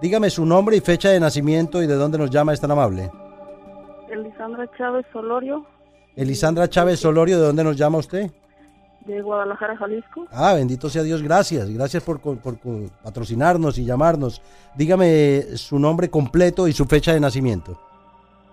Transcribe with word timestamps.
Dígame 0.00 0.30
su 0.30 0.44
nombre 0.44 0.76
y 0.76 0.80
fecha 0.80 1.08
de 1.10 1.18
nacimiento 1.20 1.82
y 1.82 1.86
de 1.86 1.94
dónde 1.94 2.18
nos 2.18 2.30
llama, 2.30 2.52
es 2.52 2.60
tan 2.60 2.70
amable. 2.70 3.10
Elisandra 4.10 4.68
Chávez 4.76 5.06
Solorio, 5.12 5.66
Elisandra 6.14 6.68
Chávez 6.68 7.00
Solorio, 7.00 7.38
¿de 7.40 7.46
dónde 7.46 7.64
nos 7.64 7.76
llama 7.76 7.98
usted? 7.98 8.30
de 9.06 9.22
Guadalajara, 9.22 9.76
Jalisco. 9.76 10.26
Ah, 10.32 10.54
bendito 10.54 10.88
sea 10.90 11.04
Dios, 11.04 11.22
gracias. 11.22 11.70
Gracias 11.70 12.02
por, 12.02 12.18
por- 12.18 12.40
patrocinarnos 13.04 13.78
y 13.78 13.84
llamarnos. 13.84 14.42
Dígame 14.74 15.42
su 15.56 15.78
nombre 15.78 16.10
completo 16.10 16.66
y 16.66 16.72
su 16.72 16.86
fecha 16.86 17.14
de 17.14 17.20
nacimiento. 17.20 17.78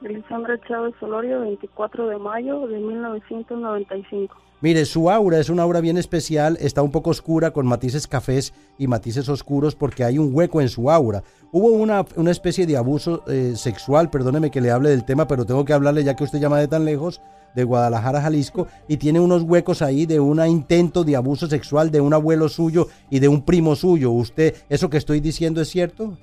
Elisandra 0.03 0.59
Chávez 0.67 0.93
Solorio, 0.99 1.39
24 1.41 2.07
de 2.07 2.17
mayo 2.19 2.67
de 2.67 2.77
1995. 2.77 4.35
Mire, 4.63 4.85
su 4.85 5.11
aura 5.11 5.39
es 5.39 5.49
una 5.49 5.63
aura 5.63 5.81
bien 5.81 5.97
especial, 5.97 6.57
está 6.61 6.81
un 6.81 6.91
poco 6.91 7.09
oscura 7.09 7.51
con 7.51 7.67
matices 7.67 8.07
cafés 8.07 8.53
y 8.77 8.87
matices 8.87 9.27
oscuros 9.27 9.75
porque 9.75 10.05
hay 10.05 10.17
un 10.17 10.33
hueco 10.33 10.61
en 10.61 10.69
su 10.69 10.89
aura. 10.89 11.21
Hubo 11.51 11.67
una, 11.67 12.05
una 12.15 12.31
especie 12.31 12.65
de 12.65 12.77
abuso 12.77 13.25
eh, 13.27 13.55
sexual, 13.57 14.09
perdóneme 14.09 14.51
que 14.51 14.61
le 14.61 14.71
hable 14.71 14.91
del 14.91 15.03
tema, 15.03 15.27
pero 15.27 15.43
tengo 15.43 15.65
que 15.65 15.73
hablarle 15.73 16.05
ya 16.05 16.15
que 16.15 16.23
usted 16.23 16.39
llama 16.39 16.61
de 16.61 16.69
tan 16.69 16.85
lejos, 16.85 17.19
de 17.53 17.65
Guadalajara, 17.65 18.21
Jalisco, 18.21 18.67
y 18.87 18.95
tiene 18.95 19.19
unos 19.19 19.43
huecos 19.43 19.81
ahí 19.81 20.05
de 20.05 20.21
un 20.21 20.39
intento 20.47 21.03
de 21.03 21.17
abuso 21.17 21.47
sexual 21.47 21.91
de 21.91 21.99
un 21.99 22.13
abuelo 22.13 22.47
suyo 22.47 22.87
y 23.09 23.19
de 23.19 23.27
un 23.27 23.41
primo 23.41 23.75
suyo. 23.75 24.11
¿Usted, 24.11 24.55
eso 24.69 24.89
que 24.89 24.95
estoy 24.95 25.19
diciendo 25.19 25.59
es 25.59 25.67
cierto? 25.67 26.17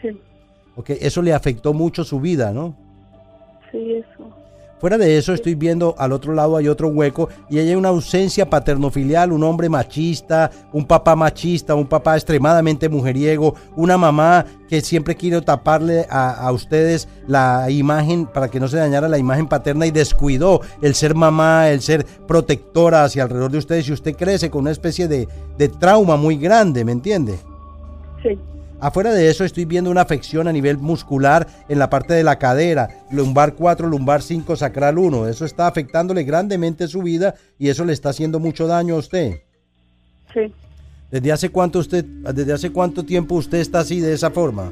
Sí, 0.00 0.18
Ok, 0.76 0.90
eso 0.98 1.20
le 1.20 1.34
afectó 1.34 1.74
mucho 1.74 2.04
su 2.04 2.20
vida, 2.20 2.52
¿no? 2.54 2.74
sí, 3.70 3.96
eso. 3.96 4.47
Fuera 4.80 4.96
de 4.96 5.18
eso, 5.18 5.32
estoy 5.32 5.56
viendo 5.56 5.94
al 5.98 6.12
otro 6.12 6.34
lado 6.34 6.56
hay 6.56 6.68
otro 6.68 6.88
hueco 6.88 7.28
y 7.50 7.58
hay 7.58 7.74
una 7.74 7.88
ausencia 7.88 8.48
paternofilial, 8.48 9.32
un 9.32 9.42
hombre 9.42 9.68
machista, 9.68 10.50
un 10.72 10.84
papá 10.84 11.16
machista, 11.16 11.74
un 11.74 11.86
papá 11.86 12.14
extremadamente 12.14 12.88
mujeriego, 12.88 13.54
una 13.74 13.98
mamá 13.98 14.46
que 14.68 14.80
siempre 14.80 15.16
quiere 15.16 15.40
taparle 15.40 16.06
a, 16.08 16.30
a 16.30 16.52
ustedes 16.52 17.08
la 17.26 17.70
imagen 17.70 18.26
para 18.26 18.48
que 18.48 18.60
no 18.60 18.68
se 18.68 18.76
dañara 18.76 19.08
la 19.08 19.18
imagen 19.18 19.48
paterna 19.48 19.84
y 19.86 19.90
descuidó 19.90 20.60
el 20.80 20.94
ser 20.94 21.14
mamá, 21.14 21.70
el 21.70 21.80
ser 21.80 22.06
protectora 22.28 23.02
hacia 23.02 23.24
alrededor 23.24 23.50
de 23.50 23.58
ustedes 23.58 23.88
y 23.88 23.92
usted 23.92 24.14
crece 24.14 24.48
con 24.48 24.60
una 24.62 24.70
especie 24.70 25.08
de, 25.08 25.26
de 25.56 25.68
trauma 25.68 26.16
muy 26.16 26.36
grande, 26.36 26.84
¿me 26.84 26.92
entiende? 26.92 27.38
Sí, 28.22 28.38
Afuera 28.80 29.12
de 29.12 29.28
eso 29.28 29.44
estoy 29.44 29.64
viendo 29.64 29.90
una 29.90 30.02
afección 30.02 30.46
a 30.46 30.52
nivel 30.52 30.78
muscular 30.78 31.48
en 31.68 31.80
la 31.80 31.90
parte 31.90 32.14
de 32.14 32.22
la 32.22 32.38
cadera, 32.38 32.88
lumbar 33.10 33.54
4, 33.54 33.88
lumbar 33.88 34.22
5, 34.22 34.54
sacral 34.54 34.98
1. 34.98 35.26
Eso 35.28 35.44
está 35.44 35.66
afectándole 35.66 36.22
grandemente 36.22 36.86
su 36.86 37.02
vida 37.02 37.34
y 37.58 37.68
eso 37.70 37.84
le 37.84 37.92
está 37.92 38.10
haciendo 38.10 38.38
mucho 38.38 38.66
daño 38.66 38.94
a 38.94 38.98
usted. 38.98 39.42
sí. 40.32 40.52
¿Desde 41.10 41.32
hace 41.32 41.48
cuánto 41.48 41.78
usted, 41.78 42.04
desde 42.04 42.52
hace 42.52 42.70
cuánto 42.70 43.02
tiempo 43.02 43.36
usted 43.36 43.60
está 43.60 43.78
así 43.78 43.98
de 43.98 44.12
esa 44.12 44.30
forma? 44.30 44.70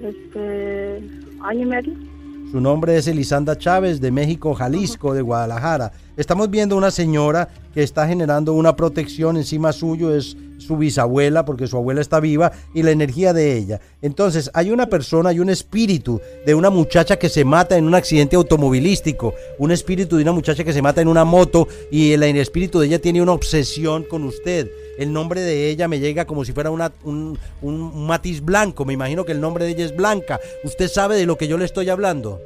Este, 0.00 1.02
año 1.42 1.62
y 1.62 1.64
medio. 1.64 2.13
Su 2.54 2.60
nombre 2.60 2.96
es 2.96 3.08
Elisanda 3.08 3.58
Chávez 3.58 4.00
de 4.00 4.12
México, 4.12 4.54
Jalisco, 4.54 5.12
de 5.12 5.22
Guadalajara. 5.22 5.90
Estamos 6.16 6.48
viendo 6.50 6.76
una 6.76 6.92
señora 6.92 7.48
que 7.74 7.82
está 7.82 8.06
generando 8.06 8.52
una 8.52 8.76
protección 8.76 9.36
encima 9.36 9.72
suyo, 9.72 10.14
es 10.14 10.36
su 10.58 10.76
bisabuela, 10.76 11.44
porque 11.44 11.66
su 11.66 11.76
abuela 11.76 12.00
está 12.00 12.20
viva, 12.20 12.52
y 12.72 12.84
la 12.84 12.92
energía 12.92 13.32
de 13.32 13.56
ella. 13.56 13.80
Entonces, 14.02 14.52
hay 14.54 14.70
una 14.70 14.86
persona 14.86 15.32
y 15.32 15.40
un 15.40 15.50
espíritu 15.50 16.20
de 16.46 16.54
una 16.54 16.70
muchacha 16.70 17.18
que 17.18 17.28
se 17.28 17.44
mata 17.44 17.76
en 17.76 17.88
un 17.88 17.96
accidente 17.96 18.36
automovilístico, 18.36 19.34
un 19.58 19.72
espíritu 19.72 20.14
de 20.16 20.22
una 20.22 20.30
muchacha 20.30 20.62
que 20.62 20.72
se 20.72 20.80
mata 20.80 21.00
en 21.00 21.08
una 21.08 21.24
moto, 21.24 21.66
y 21.90 22.12
el 22.12 22.22
espíritu 22.22 22.78
de 22.78 22.86
ella 22.86 23.00
tiene 23.00 23.20
una 23.20 23.32
obsesión 23.32 24.04
con 24.04 24.22
usted. 24.22 24.70
El 24.98 25.12
nombre 25.12 25.40
de 25.40 25.70
ella 25.70 25.88
me 25.88 25.98
llega 25.98 26.24
como 26.24 26.44
si 26.44 26.52
fuera 26.52 26.70
una- 26.70 26.92
un, 27.04 27.38
un 27.62 28.06
matiz 28.06 28.40
blanco, 28.40 28.84
me 28.84 28.92
imagino 28.92 29.24
que 29.24 29.32
el 29.32 29.40
nombre 29.40 29.64
de 29.64 29.72
ella 29.72 29.84
es 29.84 29.94
Blanca. 29.96 30.38
¿Usted 30.62 30.88
sabe 30.88 31.16
de 31.16 31.26
lo 31.26 31.36
que 31.36 31.48
yo 31.48 31.58
le 31.58 31.64
estoy 31.64 31.88
hablando? 31.88 32.40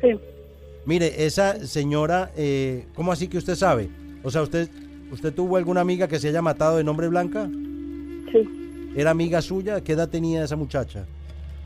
Sí, 0.00 0.18
Mire, 0.86 1.26
esa 1.26 1.64
señora, 1.66 2.32
eh, 2.36 2.86
¿cómo 2.94 3.12
así 3.12 3.28
que 3.28 3.36
usted 3.38 3.54
sabe? 3.54 3.88
O 4.24 4.30
sea, 4.30 4.42
usted, 4.42 4.68
¿usted 5.12 5.32
tuvo 5.32 5.56
alguna 5.58 5.82
amiga 5.82 6.08
que 6.08 6.18
se 6.18 6.28
haya 6.28 6.42
matado 6.42 6.78
de 6.78 6.84
nombre 6.84 7.06
Blanca? 7.08 7.48
sí. 8.32 8.48
¿Era 8.96 9.10
amiga 9.10 9.40
suya? 9.40 9.80
¿Qué 9.82 9.92
edad 9.92 10.08
tenía 10.08 10.42
esa 10.42 10.56
muchacha? 10.56 11.04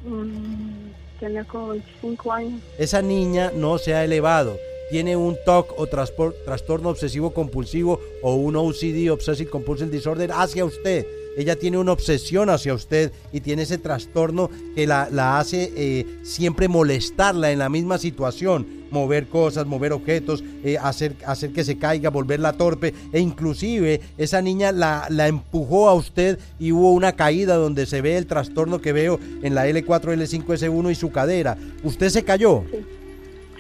Mm, 0.06 0.91
tenía 1.21 1.45
como 1.45 1.69
25 1.69 2.33
años. 2.33 2.61
Esa 2.77 3.00
niña 3.00 3.50
no 3.56 3.79
se 3.79 3.95
ha 3.95 4.05
elevado. 4.05 4.59
Tiene 4.91 5.17
un 5.17 5.37
TOC 5.45 5.78
o 5.78 5.87
trastorno 5.87 6.91
obsesivo 6.91 7.33
compulsivo 7.33 8.00
o 8.22 8.34
un 8.34 8.56
OCD, 8.56 9.11
Obsessive 9.11 9.50
Compulsive 9.50 9.91
Disorder, 9.91 10.31
hacia 10.33 10.65
usted. 10.65 11.06
Ella 11.37 11.56
tiene 11.56 11.78
una 11.78 11.93
obsesión 11.93 12.49
hacia 12.49 12.75
usted 12.75 13.12
y 13.33 13.41
tiene 13.41 13.62
ese 13.62 13.78
trastorno 13.78 14.50
que 14.75 14.87
la, 14.87 15.09
la 15.11 15.39
hace 15.39 15.73
eh, 15.77 16.06
siempre 16.23 16.69
molestarla 16.69 17.50
en 17.50 17.59
la 17.59 17.69
misma 17.69 17.99
situación. 17.99 18.84
Mover 18.91 19.27
cosas, 19.27 19.67
mover 19.67 19.93
objetos, 19.93 20.44
eh, 20.62 20.78
hacer, 20.81 21.17
hacer 21.27 21.50
que 21.50 21.65
se 21.65 21.78
caiga, 21.78 22.11
volverla 22.11 22.53
torpe. 22.53 22.94
E 23.12 23.19
inclusive 23.19 24.00
esa 24.17 24.41
niña 24.41 24.71
la, 24.71 25.06
la 25.11 25.27
empujó 25.27 25.89
a 25.89 25.94
usted 25.94 26.39
y 26.61 26.71
hubo 26.71 26.93
una 26.93 27.15
caída 27.15 27.56
donde 27.56 27.87
se 27.87 28.00
ve 28.00 28.17
el 28.17 28.27
trastorno 28.27 28.81
que 28.81 28.93
veo 28.93 29.19
en 29.43 29.56
la 29.56 29.67
L4, 29.67 30.15
L5, 30.15 30.44
S1 30.44 30.93
y 30.93 30.94
su 30.94 31.11
cadera. 31.11 31.56
¿Usted 31.83 32.11
se 32.11 32.23
cayó? 32.23 32.62
Sí, 32.71 32.84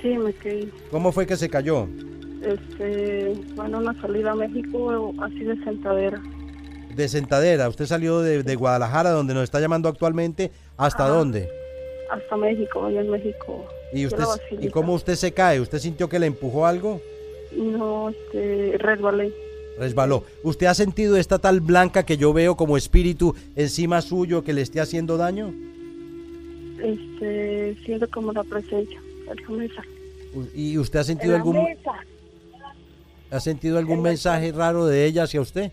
me 0.08 0.32
caí. 0.32 0.70
¿Cómo 0.90 1.12
fue 1.12 1.26
que 1.26 1.36
se 1.36 1.48
cayó? 1.48 1.88
Este, 2.42 3.34
bueno, 3.54 3.78
una 3.78 3.98
salida 4.00 4.32
a 4.32 4.34
México 4.34 5.12
así 5.22 5.40
de 5.40 5.56
sentadera. 5.64 6.22
De 6.94 7.08
sentadera. 7.08 7.68
Usted 7.68 7.86
salió 7.86 8.20
de, 8.20 8.42
de 8.42 8.54
Guadalajara, 8.56 9.10
donde 9.10 9.34
nos 9.34 9.44
está 9.44 9.60
llamando 9.60 9.88
actualmente, 9.88 10.52
¿hasta 10.76 11.04
Ajá. 11.04 11.14
dónde? 11.14 11.48
Hasta 12.10 12.36
México, 12.36 12.84
allá 12.84 13.00
en 13.00 13.10
México. 13.10 13.64
¿Y, 13.92 14.06
usted, 14.06 14.24
¿Y 14.60 14.68
cómo 14.68 14.94
usted 14.94 15.14
se 15.14 15.32
cae? 15.32 15.60
¿Usted 15.60 15.78
sintió 15.78 16.08
que 16.08 16.18
le 16.18 16.26
empujó 16.26 16.66
algo? 16.66 17.00
No, 17.56 18.10
este, 18.10 18.76
resbalé. 18.78 19.32
Resbaló. 19.78 20.24
¿Usted 20.42 20.66
ha 20.66 20.74
sentido 20.74 21.16
esta 21.16 21.38
tal 21.38 21.60
blanca 21.60 22.04
que 22.04 22.16
yo 22.16 22.32
veo 22.32 22.56
como 22.56 22.76
espíritu 22.76 23.34
encima 23.56 24.02
suyo 24.02 24.44
que 24.44 24.52
le 24.52 24.62
esté 24.62 24.80
haciendo 24.80 25.16
daño? 25.16 25.52
Este, 26.82 27.76
siento 27.84 28.08
como 28.10 28.32
la 28.32 28.44
presencia. 28.44 29.00
Déjame 29.34 29.66
esa. 29.66 29.82
¿Y 30.54 30.78
usted 30.78 30.98
ha 31.00 31.04
sentido 31.04 31.36
algún, 31.36 31.58
ha 33.30 33.40
sentido 33.40 33.78
algún 33.78 34.02
mensaje 34.02 34.52
raro 34.52 34.86
de 34.86 35.06
ella 35.06 35.24
hacia 35.24 35.40
usted? 35.40 35.72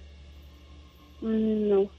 Mm, 1.21 1.69
No, 1.69 1.89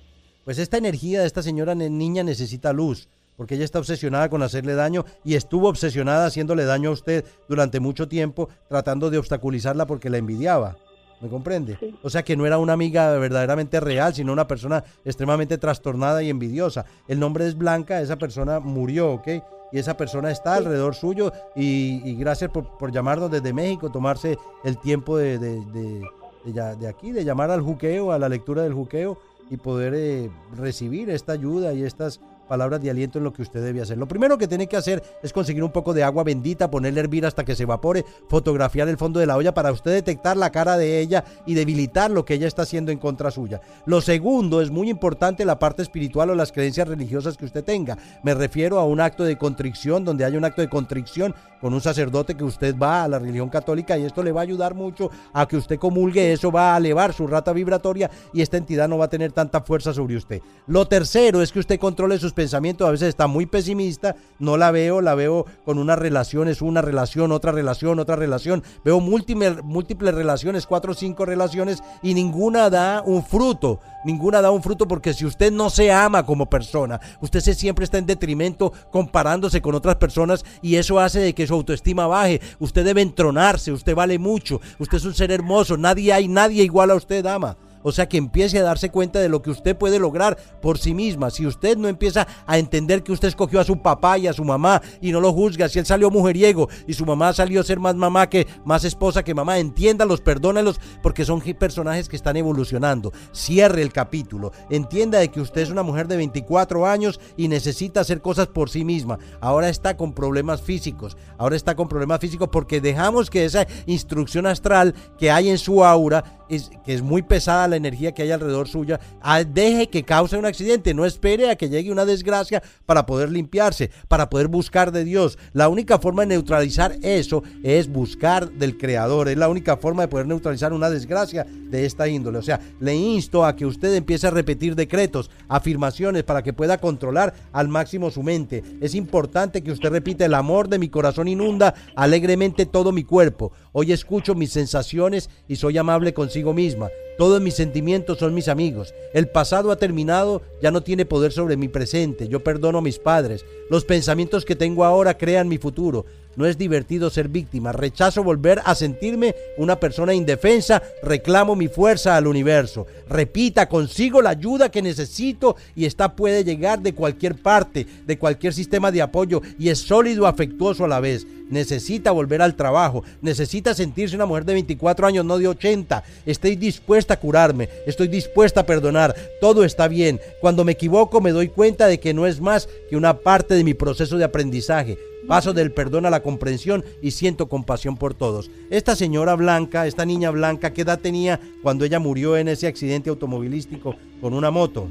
Pues 0.44 0.58
esta 0.58 0.76
energía 0.76 1.20
de 1.20 1.26
esta 1.26 1.42
señora 1.42 1.74
niña 1.74 2.22
necesita 2.24 2.72
luz, 2.72 3.08
porque 3.36 3.54
ella 3.54 3.64
está 3.64 3.78
obsesionada 3.78 4.28
con 4.28 4.42
hacerle 4.42 4.74
daño 4.74 5.04
y 5.24 5.34
estuvo 5.34 5.68
obsesionada 5.68 6.26
haciéndole 6.26 6.64
daño 6.64 6.90
a 6.90 6.92
usted 6.92 7.24
durante 7.48 7.78
mucho 7.80 8.08
tiempo, 8.08 8.48
tratando 8.68 9.08
de 9.10 9.18
obstaculizarla 9.18 9.86
porque 9.86 10.10
la 10.10 10.18
envidiaba. 10.18 10.76
¿Me 11.20 11.28
comprende? 11.28 11.76
Sí. 11.78 11.94
O 12.02 12.10
sea 12.10 12.24
que 12.24 12.36
no 12.36 12.44
era 12.46 12.58
una 12.58 12.72
amiga 12.72 13.16
verdaderamente 13.16 13.78
real, 13.78 14.12
sino 14.12 14.32
una 14.32 14.48
persona 14.48 14.82
extremadamente 15.04 15.56
trastornada 15.56 16.20
y 16.24 16.30
envidiosa. 16.30 16.84
El 17.06 17.20
nombre 17.20 17.46
es 17.46 17.56
Blanca, 17.56 18.00
esa 18.00 18.16
persona 18.18 18.58
murió, 18.58 19.12
¿ok? 19.12 19.28
Y 19.72 19.78
esa 19.78 19.97
persona 19.97 20.31
está 20.31 20.55
alrededor 20.55 20.94
suyo 20.94 21.33
y, 21.56 22.03
y 22.05 22.15
gracias 22.16 22.50
por, 22.50 22.77
por 22.78 22.93
llamarnos 22.93 23.31
desde 23.31 23.53
México, 23.53 23.91
tomarse 23.91 24.38
el 24.65 24.78
tiempo 24.78 25.16
de, 25.16 25.38
de- 25.38 25.65
de- 25.72 26.03
de 26.44 26.88
aquí, 26.88 27.12
de 27.12 27.25
llamar 27.25 27.50
al 27.53 27.60
juqueo, 27.60 28.10
a 28.12 28.19
la 28.19 28.28
lectura 28.28 28.62
del 28.62 28.75
juqueo 28.75 29.16
y 29.49 29.56
poder 29.59 29.94
eh, 29.94 30.28
recibir 30.56 31.09
esta 31.10 31.33
ayuda 31.33 31.72
y 31.72 31.84
estas 31.84 32.21
palabras 32.52 32.82
de 32.82 32.90
aliento 32.90 33.16
en 33.16 33.24
lo 33.24 33.32
que 33.32 33.40
usted 33.40 33.64
debe 33.64 33.80
hacer. 33.80 33.96
Lo 33.96 34.06
primero 34.06 34.36
que 34.36 34.46
tiene 34.46 34.66
que 34.66 34.76
hacer 34.76 35.02
es 35.22 35.32
conseguir 35.32 35.64
un 35.64 35.72
poco 35.72 35.94
de 35.94 36.04
agua 36.04 36.22
bendita, 36.22 36.70
ponerle 36.70 37.00
a 37.00 37.04
hervir 37.04 37.24
hasta 37.24 37.46
que 37.46 37.54
se 37.56 37.62
evapore, 37.62 38.04
fotografiar 38.28 38.90
el 38.90 38.98
fondo 38.98 39.20
de 39.20 39.24
la 39.24 39.38
olla 39.38 39.54
para 39.54 39.72
usted 39.72 39.90
detectar 39.90 40.36
la 40.36 40.52
cara 40.52 40.76
de 40.76 41.00
ella 41.00 41.24
y 41.46 41.54
debilitar 41.54 42.10
lo 42.10 42.26
que 42.26 42.34
ella 42.34 42.47
está 42.47 42.60
haciendo 42.60 42.92
en 42.92 42.98
contra 42.98 43.30
suya. 43.30 43.62
Lo 43.86 44.03
segundo 44.03 44.60
es 44.60 44.71
muy 44.71 44.91
importante 44.91 45.47
la 45.47 45.59
parte 45.59 45.80
espiritual 45.80 46.28
o 46.28 46.34
las 46.34 46.53
creencias 46.53 46.86
religiosas 46.86 47.38
que 47.38 47.47
usted 47.47 47.65
tenga. 47.65 47.97
Me 48.22 48.34
refiero 48.34 48.78
a 48.78 48.84
un 48.84 49.00
acto 49.00 49.24
de 49.24 49.38
contrición, 49.38 50.04
donde 50.04 50.27
haya 50.27 50.36
un 50.36 50.44
acto 50.44 50.60
de 50.60 50.68
contrición 50.68 51.34
con 51.62 51.72
un 51.72 51.80
sacerdote 51.80 52.34
que 52.34 52.42
usted 52.42 52.77
va 52.77 53.04
a 53.04 53.09
la 53.09 53.21
religión 53.21 53.48
católica 53.48 53.97
y 53.97 54.04
esto 54.04 54.24
le 54.24 54.32
va 54.32 54.41
a 54.41 54.42
ayudar 54.42 54.74
mucho 54.74 55.10
a 55.32 55.47
que 55.47 55.56
usted 55.56 55.78
comulgue, 55.78 56.32
eso 56.32 56.50
va 56.50 56.74
a 56.74 56.78
elevar 56.78 57.12
su 57.15 57.24
rata 57.28 57.53
vibratoria 57.53 58.10
y 58.32 58.42
esta 58.42 58.56
entidad 58.56 58.88
no 58.88 58.98
va 58.98 59.04
a 59.04 59.09
tener 59.09 59.30
tanta 59.30 59.60
fuerza 59.60 59.94
sobre 59.94 60.16
usted. 60.16 60.42
Lo 60.66 60.88
tercero 60.88 61.41
es 61.41 61.53
que 61.53 61.60
usted 61.60 61.78
controle 61.78 62.18
sus 62.18 62.32
pensamientos, 62.32 62.41
a 62.54 62.91
veces 62.91 63.09
está 63.09 63.27
muy 63.27 63.47
pesimista, 63.47 64.16
no 64.39 64.56
la 64.56 64.71
veo, 64.71 65.00
la 65.00 65.15
veo 65.15 65.47
con 65.65 65.78
unas 65.78 65.98
relaciones, 65.98 66.62
una 66.62 66.83
relación, 66.83 67.33
otra 67.33 67.53
relación, 67.53 67.98
otra 67.98 68.16
relación. 68.16 68.62
Veo 68.84 69.00
múltiples, 69.00 69.62
múltiples 69.62 70.15
relaciones, 70.15 70.66
cuatro 70.66 70.92
o 70.92 70.94
cinco 70.94 71.24
relaciones 71.24 71.83
y 72.03 72.15
ninguna 72.15 72.71
da 72.71 73.03
un 73.04 73.24
fruto, 73.24 73.80
ninguna 74.04 74.42
da 74.42 74.50
un 74.50 74.62
fruto 74.62 74.89
porque 74.89 75.15
si 75.15 75.24
usted 75.24 75.53
no 75.53 75.71
se 75.71 75.92
ama 75.92 76.27
como 76.27 76.47
persona, 76.47 77.00
usted 77.21 77.41
se 77.41 77.54
siempre 77.54 77.84
está 77.84 77.98
en 77.98 78.06
detrimento 78.06 78.72
comparándose 78.91 79.62
con 79.62 79.74
otras 79.74 79.97
personas 79.97 80.44
y 80.62 80.77
eso 80.77 80.98
hace 80.98 81.21
de 81.21 81.34
que 81.34 81.47
su 81.47 81.54
autoestima 81.54 82.06
baje. 82.06 82.41
Usted 82.59 82.84
debe 82.84 83.03
entronarse, 83.03 83.72
usted 83.72 83.94
vale 83.94 84.18
mucho, 84.18 84.60
usted 84.78 84.98
es 84.98 85.04
un 85.04 85.15
ser 85.15 85.30
hermoso, 85.30 85.77
nadie 85.77 86.12
hay, 86.12 86.28
nadie 86.28 86.65
igual 86.65 86.91
a 86.91 86.94
usted, 86.94 87.24
ama. 87.27 87.56
O 87.82 87.92
sea, 87.92 88.08
que 88.08 88.16
empiece 88.16 88.58
a 88.58 88.62
darse 88.62 88.90
cuenta 88.90 89.20
de 89.20 89.28
lo 89.28 89.42
que 89.42 89.50
usted 89.50 89.76
puede 89.76 89.98
lograr 89.98 90.36
por 90.60 90.78
sí 90.78 90.94
misma. 90.94 91.30
Si 91.30 91.46
usted 91.46 91.76
no 91.76 91.88
empieza 91.88 92.26
a 92.46 92.58
entender 92.58 93.02
que 93.02 93.12
usted 93.12 93.28
escogió 93.28 93.60
a 93.60 93.64
su 93.64 93.80
papá 93.80 94.18
y 94.18 94.26
a 94.26 94.32
su 94.32 94.44
mamá 94.44 94.82
y 95.00 95.12
no 95.12 95.20
lo 95.20 95.32
juzga, 95.32 95.68
si 95.68 95.78
él 95.78 95.86
salió 95.86 96.10
mujeriego 96.10 96.68
y 96.86 96.94
su 96.94 97.06
mamá 97.06 97.32
salió 97.32 97.60
a 97.60 97.64
ser 97.64 97.78
más 97.78 97.94
mamá 97.94 98.28
que 98.28 98.46
más 98.64 98.84
esposa 98.84 99.22
que 99.22 99.34
mamá, 99.34 99.58
entiéndalos, 99.58 100.20
perdónalos, 100.20 100.80
porque 101.02 101.24
son 101.24 101.40
personajes 101.54 102.08
que 102.08 102.16
están 102.16 102.36
evolucionando. 102.36 103.12
Cierre 103.32 103.82
el 103.82 103.92
capítulo. 103.92 104.52
Entienda 104.70 105.18
de 105.18 105.28
que 105.28 105.40
usted 105.40 105.62
es 105.62 105.70
una 105.70 105.82
mujer 105.82 106.08
de 106.08 106.16
24 106.16 106.86
años 106.86 107.20
y 107.36 107.48
necesita 107.48 108.00
hacer 108.00 108.20
cosas 108.20 108.46
por 108.46 108.70
sí 108.70 108.84
misma. 108.84 109.18
Ahora 109.40 109.68
está 109.68 109.96
con 109.96 110.12
problemas 110.12 110.62
físicos. 110.62 111.16
Ahora 111.38 111.56
está 111.56 111.74
con 111.74 111.88
problemas 111.88 112.20
físicos 112.20 112.48
porque 112.50 112.80
dejamos 112.80 113.30
que 113.30 113.44
esa 113.44 113.66
instrucción 113.86 114.46
astral 114.46 114.94
que 115.18 115.30
hay 115.30 115.50
en 115.50 115.58
su 115.58 115.84
aura, 115.84 116.41
es, 116.57 116.71
que 116.84 116.95
es 116.95 117.03
muy 117.03 117.22
pesada, 117.22 117.69
la 117.69 117.77
energía 117.77 118.13
que 118.13 118.22
hay 118.22 118.31
alrededor 118.31 118.69
suya, 118.69 119.01
ah, 119.21 119.43
deje 119.45 119.89
que 119.89 120.04
cause 120.04 120.37
un 120.37 120.47
accidente, 120.47 120.95
no 120.95 121.04
espere 121.04 121.51
a 121.51 121.57
que 121.57 121.69
llegue 121.69 121.91
una 121.91 122.04
desgracia 122.04 122.63
para 122.87 123.07
poder 123.07 123.31
limpiarse, 123.31 123.91
para 124.09 124.28
poder 124.28 124.49
buscar 124.49 124.93
de 124.93 125.04
Dios. 125.04 125.39
La 125.53 125.69
única 125.69 125.99
forma 125.99 126.22
de 126.22 126.28
neutralizar 126.28 126.97
eso 127.03 127.43
es 127.63 127.89
buscar 127.89 128.51
del 128.53 128.77
Creador, 128.77 129.28
es 129.28 129.37
la 129.37 129.49
única 129.49 129.77
forma 129.77 130.03
de 130.03 130.09
poder 130.09 130.27
neutralizar 130.27 130.72
una 130.72 130.91
desgracia 130.91 131.47
de 131.72 131.86
esta 131.86 132.07
índole. 132.07 132.39
O 132.39 132.42
sea, 132.42 132.60
le 132.78 132.95
insto 132.95 133.45
a 133.45 133.57
que 133.57 133.66
usted 133.66 133.92
empiece 133.95 134.28
a 134.28 134.30
repetir 134.30 134.77
decretos, 134.77 135.30
afirmaciones 135.48 136.22
para 136.22 136.42
que 136.42 136.53
pueda 136.53 136.78
controlar 136.78 137.34
al 137.51 137.66
máximo 137.66 138.13
su 138.13 138.22
mente. 138.22 138.63
Es 138.80 138.95
importante 138.95 139.63
que 139.63 139.72
usted 139.72 139.91
repita 139.91 140.24
el 140.24 140.34
amor 140.34 140.69
de 140.69 140.78
mi 140.78 140.89
corazón 140.89 141.27
inunda 141.27 141.74
alegremente 141.97 142.66
todo 142.66 142.92
mi 142.92 143.03
cuerpo. 143.03 143.53
Hoy 143.72 143.91
escucho 143.91 144.34
mis 144.34 144.53
sensaciones 144.53 145.30
y 145.48 145.57
soy 145.57 145.78
amable 145.78 146.15
consigo 146.15 146.53
misma. 146.53 146.91
Todos 147.19 147.41
mis 147.41 147.54
sentimientos 147.54 148.18
son 148.18 148.34
mis 148.34 148.48
amigos. 148.48 148.95
El 149.13 149.28
pasado 149.28 149.71
ha 149.71 149.77
terminado, 149.77 150.42
ya 150.63 150.71
no 150.71 150.83
tiene 150.83 151.04
poder 151.04 151.33
sobre 151.33 151.57
mi 151.57 151.68
presente. 151.68 152.28
Yo 152.28 152.42
perdono 152.42 152.78
a 152.78 152.83
mis 152.83 152.98
padres. 152.98 153.45
Los 153.71 153.84
pensamientos 153.84 154.45
que 154.45 154.57
tengo 154.57 154.84
ahora 154.84 155.16
crean 155.18 155.48
mi 155.48 155.59
futuro. 155.59 156.04
No 156.36 156.46
es 156.46 156.56
divertido 156.56 157.10
ser 157.10 157.28
víctima. 157.28 157.72
Rechazo 157.72 158.24
volver 158.24 158.60
a 158.64 158.74
sentirme 158.74 159.34
una 159.58 159.78
persona 159.78 160.14
indefensa. 160.14 160.82
Reclamo 161.02 161.54
mi 161.54 161.68
fuerza 161.68 162.16
al 162.16 162.26
universo. 162.26 162.86
Repita, 163.08 163.68
consigo 163.68 164.22
la 164.22 164.30
ayuda 164.30 164.70
que 164.70 164.80
necesito 164.80 165.56
y 165.76 165.84
esta 165.84 166.16
puede 166.16 166.44
llegar 166.44 166.80
de 166.80 166.94
cualquier 166.94 167.36
parte, 167.36 167.86
de 168.06 168.18
cualquier 168.18 168.54
sistema 168.54 168.90
de 168.90 169.02
apoyo 169.02 169.42
y 169.58 169.68
es 169.68 169.80
sólido, 169.80 170.26
afectuoso 170.26 170.84
a 170.84 170.88
la 170.88 171.00
vez. 171.00 171.26
Necesita 171.50 172.12
volver 172.12 172.40
al 172.40 172.56
trabajo. 172.56 173.04
Necesita 173.20 173.74
sentirse 173.74 174.16
una 174.16 174.24
mujer 174.24 174.46
de 174.46 174.54
24 174.54 175.06
años, 175.06 175.26
no 175.26 175.36
de 175.36 175.48
80. 175.48 176.02
Estoy 176.24 176.56
dispuesta 176.56 177.14
a 177.14 177.20
curarme. 177.20 177.68
Estoy 177.86 178.08
dispuesta 178.08 178.60
a 178.60 178.66
perdonar. 178.66 179.14
Todo 179.38 179.64
está 179.64 179.86
bien. 179.86 180.18
Cuando 180.40 180.64
me 180.64 180.72
equivoco 180.72 181.20
me 181.20 181.32
doy 181.32 181.48
cuenta 181.48 181.88
de 181.88 182.00
que 182.00 182.14
no 182.14 182.26
es 182.26 182.40
más 182.40 182.70
que 182.88 182.96
una 182.96 183.18
parte 183.18 183.54
de 183.54 183.64
mi 183.64 183.74
proceso 183.74 184.16
de 184.16 184.24
aprendizaje. 184.24 184.96
Paso 185.27 185.53
del 185.53 185.72
perdón 185.72 186.07
a 186.07 186.10
la 186.10 186.22
comprensión 186.22 186.84
y 187.01 187.13
siento 187.13 187.48
compasión 187.48 187.97
por 187.97 188.15
todos. 188.15 188.51
Esta 188.71 188.97
señora 188.97 189.34
blanca, 189.34 189.86
esta 189.86 190.04
niña 190.04 190.30
blanca, 190.30 190.72
¿qué 190.72 190.83
edad 190.83 191.01
tenía 191.01 191.41
cuando 191.63 191.84
ella 191.84 191.98
murió 191.98 192.36
en 192.36 192.48
ese 192.48 192.66
accidente 192.66 193.10
automovilístico 193.10 193.95
con 194.21 194.34
una 194.34 194.51
moto? 194.51 194.89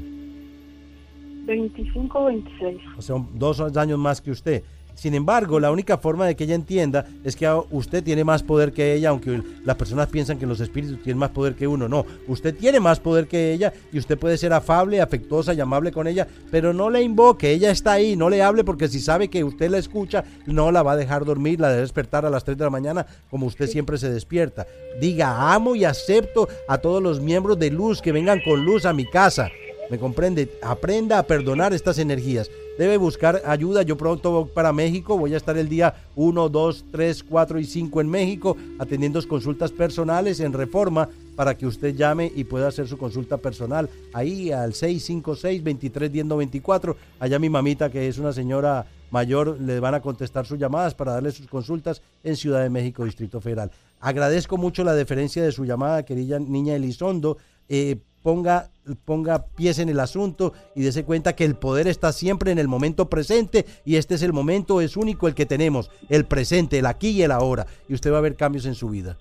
25 1.44 2.24
26. 2.24 2.78
O 2.96 3.02
sea, 3.02 3.16
dos 3.34 3.60
años 3.76 3.98
más 3.98 4.20
que 4.20 4.30
usted. 4.30 4.62
Sin 4.94 5.14
embargo, 5.14 5.58
la 5.58 5.70
única 5.70 5.98
forma 5.98 6.26
de 6.26 6.36
que 6.36 6.44
ella 6.44 6.54
entienda 6.54 7.06
es 7.24 7.34
que 7.34 7.48
usted 7.70 8.04
tiene 8.04 8.24
más 8.24 8.42
poder 8.42 8.72
que 8.72 8.94
ella, 8.94 9.08
aunque 9.08 9.42
las 9.64 9.76
personas 9.76 10.08
piensan 10.08 10.38
que 10.38 10.46
los 10.46 10.60
espíritus 10.60 11.02
tienen 11.02 11.18
más 11.18 11.30
poder 11.30 11.54
que 11.54 11.66
uno. 11.66 11.88
No, 11.88 12.06
usted 12.28 12.54
tiene 12.54 12.80
más 12.80 13.00
poder 13.00 13.26
que 13.26 13.52
ella 13.52 13.72
y 13.92 13.98
usted 13.98 14.18
puede 14.18 14.38
ser 14.38 14.52
afable, 14.52 15.00
afectuosa 15.00 15.54
y 15.54 15.60
amable 15.60 15.92
con 15.92 16.06
ella, 16.06 16.28
pero 16.50 16.72
no 16.72 16.90
le 16.90 17.02
invoque, 17.02 17.50
ella 17.50 17.70
está 17.70 17.92
ahí, 17.92 18.16
no 18.16 18.30
le 18.30 18.42
hable 18.42 18.64
porque 18.64 18.88
si 18.88 19.00
sabe 19.00 19.28
que 19.28 19.44
usted 19.44 19.70
la 19.70 19.78
escucha, 19.78 20.24
no 20.46 20.70
la 20.70 20.82
va 20.82 20.92
a 20.92 20.96
dejar 20.96 21.24
dormir, 21.24 21.60
la 21.60 21.68
debe 21.68 21.80
despertar 21.80 22.24
a 22.24 22.30
las 22.30 22.44
3 22.44 22.56
de 22.58 22.64
la 22.64 22.70
mañana 22.70 23.06
como 23.30 23.46
usted 23.46 23.66
siempre 23.66 23.98
se 23.98 24.10
despierta. 24.10 24.66
Diga, 25.00 25.52
amo 25.52 25.74
y 25.74 25.84
acepto 25.84 26.48
a 26.68 26.78
todos 26.78 27.02
los 27.02 27.20
miembros 27.20 27.58
de 27.58 27.70
luz 27.70 28.00
que 28.00 28.12
vengan 28.12 28.40
con 28.44 28.64
luz 28.64 28.84
a 28.84 28.92
mi 28.92 29.08
casa. 29.08 29.50
¿Me 29.90 29.98
comprende? 29.98 30.48
Aprenda 30.62 31.18
a 31.18 31.22
perdonar 31.24 31.72
estas 31.72 31.98
energías 31.98 32.50
debe 32.78 32.96
buscar 32.96 33.42
ayuda. 33.44 33.82
Yo 33.82 33.96
pronto 33.96 34.30
voy 34.30 34.50
para 34.52 34.72
México, 34.72 35.18
voy 35.18 35.34
a 35.34 35.36
estar 35.36 35.56
el 35.58 35.68
día 35.68 35.94
1, 36.16 36.48
2, 36.48 36.84
3, 36.90 37.24
4 37.24 37.58
y 37.58 37.64
5 37.64 38.00
en 38.00 38.08
México 38.08 38.56
atendiendo 38.78 39.20
consultas 39.26 39.70
personales 39.70 40.40
en 40.40 40.52
reforma 40.52 41.08
para 41.36 41.56
que 41.56 41.66
usted 41.66 41.94
llame 41.94 42.32
y 42.34 42.44
pueda 42.44 42.68
hacer 42.68 42.86
su 42.86 42.98
consulta 42.98 43.38
personal 43.38 43.88
ahí 44.12 44.52
al 44.52 44.72
656-2310-94. 44.72 46.96
Allá 47.18 47.38
mi 47.38 47.48
mamita, 47.48 47.90
que 47.90 48.08
es 48.08 48.18
una 48.18 48.32
señora 48.32 48.86
mayor, 49.10 49.60
le 49.60 49.80
van 49.80 49.94
a 49.94 50.00
contestar 50.00 50.46
sus 50.46 50.58
llamadas 50.58 50.94
para 50.94 51.12
darle 51.12 51.32
sus 51.32 51.46
consultas 51.46 52.02
en 52.22 52.36
Ciudad 52.36 52.62
de 52.62 52.70
México, 52.70 53.04
Distrito 53.04 53.40
Federal. 53.40 53.70
Agradezco 54.00 54.56
mucho 54.56 54.84
la 54.84 54.94
deferencia 54.94 55.42
de 55.42 55.52
su 55.52 55.64
llamada, 55.64 56.04
querida 56.04 56.38
niña 56.38 56.74
Elizondo. 56.74 57.36
Eh, 57.68 57.96
ponga, 58.22 58.70
ponga 59.04 59.46
pies 59.46 59.78
en 59.78 59.88
el 59.88 60.00
asunto 60.00 60.52
y 60.74 60.82
dése 60.82 61.04
cuenta 61.04 61.34
que 61.34 61.44
el 61.44 61.56
poder 61.56 61.88
está 61.88 62.12
siempre 62.12 62.52
en 62.52 62.58
el 62.58 62.68
momento 62.68 63.08
presente 63.08 63.66
y 63.84 63.96
este 63.96 64.14
es 64.14 64.22
el 64.22 64.32
momento, 64.32 64.80
es 64.80 64.96
único 64.96 65.28
el 65.28 65.34
que 65.34 65.46
tenemos, 65.46 65.90
el 66.08 66.24
presente, 66.24 66.78
el 66.78 66.86
aquí 66.86 67.10
y 67.10 67.22
el 67.22 67.32
ahora. 67.32 67.66
Y 67.88 67.94
usted 67.94 68.12
va 68.12 68.18
a 68.18 68.22
ver 68.22 68.36
cambios 68.36 68.66
en 68.66 68.74
su 68.74 68.88
vida. 68.88 69.18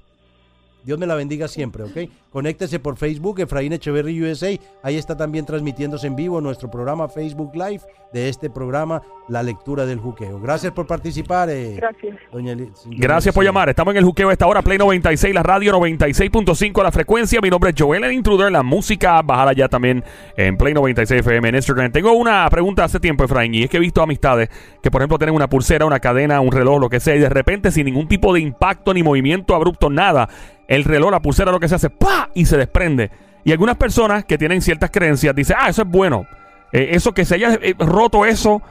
Dios 0.83 0.97
me 0.97 1.05
la 1.05 1.15
bendiga 1.15 1.47
siempre, 1.47 1.83
¿ok? 1.83 2.11
Conéctese 2.31 2.79
por 2.79 2.97
Facebook, 2.97 3.39
Efraín 3.39 3.73
Echeverry 3.73 4.21
USA. 4.23 4.57
Ahí 4.83 4.97
está 4.97 5.15
también 5.15 5.45
transmitiéndose 5.45 6.07
en 6.07 6.15
vivo 6.15 6.41
nuestro 6.41 6.71
programa 6.71 7.07
Facebook 7.07 7.51
Live 7.53 7.81
de 8.13 8.29
este 8.29 8.49
programa, 8.49 9.01
La 9.27 9.43
Lectura 9.43 9.85
del 9.85 9.99
Juqueo. 9.99 10.39
Gracias 10.39 10.71
por 10.71 10.87
participar. 10.87 11.49
Eh, 11.49 11.75
Gracias. 11.75 12.17
Doña 12.31 12.55
Gracias 12.85 13.33
por 13.33 13.43
llamar. 13.43 13.69
Estamos 13.69 13.93
en 13.93 13.99
el 13.99 14.05
Juqueo 14.05 14.29
a 14.29 14.33
esta 14.33 14.47
hora, 14.47 14.61
Play 14.61 14.77
96, 14.77 15.33
la 15.33 15.43
radio 15.43 15.73
96.5, 15.73 16.83
la 16.83 16.91
frecuencia. 16.91 17.39
Mi 17.41 17.49
nombre 17.49 17.71
es 17.71 17.75
Joel, 17.77 18.03
el 18.03 18.13
intruder. 18.13 18.51
La 18.51 18.63
música, 18.63 19.21
bajala 19.21 19.53
ya 19.53 19.67
también 19.67 20.03
en 20.35 20.57
Play 20.57 20.73
96 20.73 21.21
FM 21.21 21.49
en 21.49 21.55
Instagram. 21.55 21.91
Tengo 21.91 22.13
una 22.13 22.49
pregunta 22.49 22.83
hace 22.83 22.99
tiempo, 22.99 23.23
Efraín, 23.23 23.53
y 23.55 23.63
es 23.63 23.69
que 23.69 23.77
he 23.77 23.79
visto 23.79 24.01
amistades 24.01 24.49
que, 24.81 24.89
por 24.89 25.01
ejemplo, 25.01 25.17
tienen 25.17 25.35
una 25.35 25.49
pulsera, 25.49 25.85
una 25.85 25.99
cadena, 25.99 26.41
un 26.41 26.51
reloj, 26.51 26.79
lo 26.79 26.89
que 26.89 26.99
sea, 26.99 27.15
y 27.15 27.19
de 27.19 27.29
repente, 27.29 27.71
sin 27.71 27.85
ningún 27.85 28.07
tipo 28.07 28.33
de 28.33 28.39
impacto 28.39 28.93
ni 28.93 29.03
movimiento 29.03 29.55
abrupto, 29.55 29.89
nada 29.89 30.29
el 30.71 30.85
reloj, 30.85 31.11
la 31.11 31.21
pulsera, 31.21 31.51
lo 31.51 31.59
que 31.59 31.67
se 31.67 31.75
hace, 31.75 31.89
¡pa! 31.89 32.29
y 32.33 32.45
se 32.45 32.55
desprende. 32.55 33.11
Y 33.43 33.51
algunas 33.51 33.75
personas 33.75 34.23
que 34.23 34.37
tienen 34.37 34.61
ciertas 34.61 34.89
creencias 34.89 35.35
dicen, 35.35 35.57
ah, 35.59 35.67
eso 35.67 35.81
es 35.81 35.87
bueno. 35.89 36.25
Eh, 36.71 36.91
eso 36.91 37.13
que 37.13 37.25
se 37.25 37.35
haya 37.35 37.55
eh, 37.61 37.75
roto 37.77 38.25
eso 38.25 38.61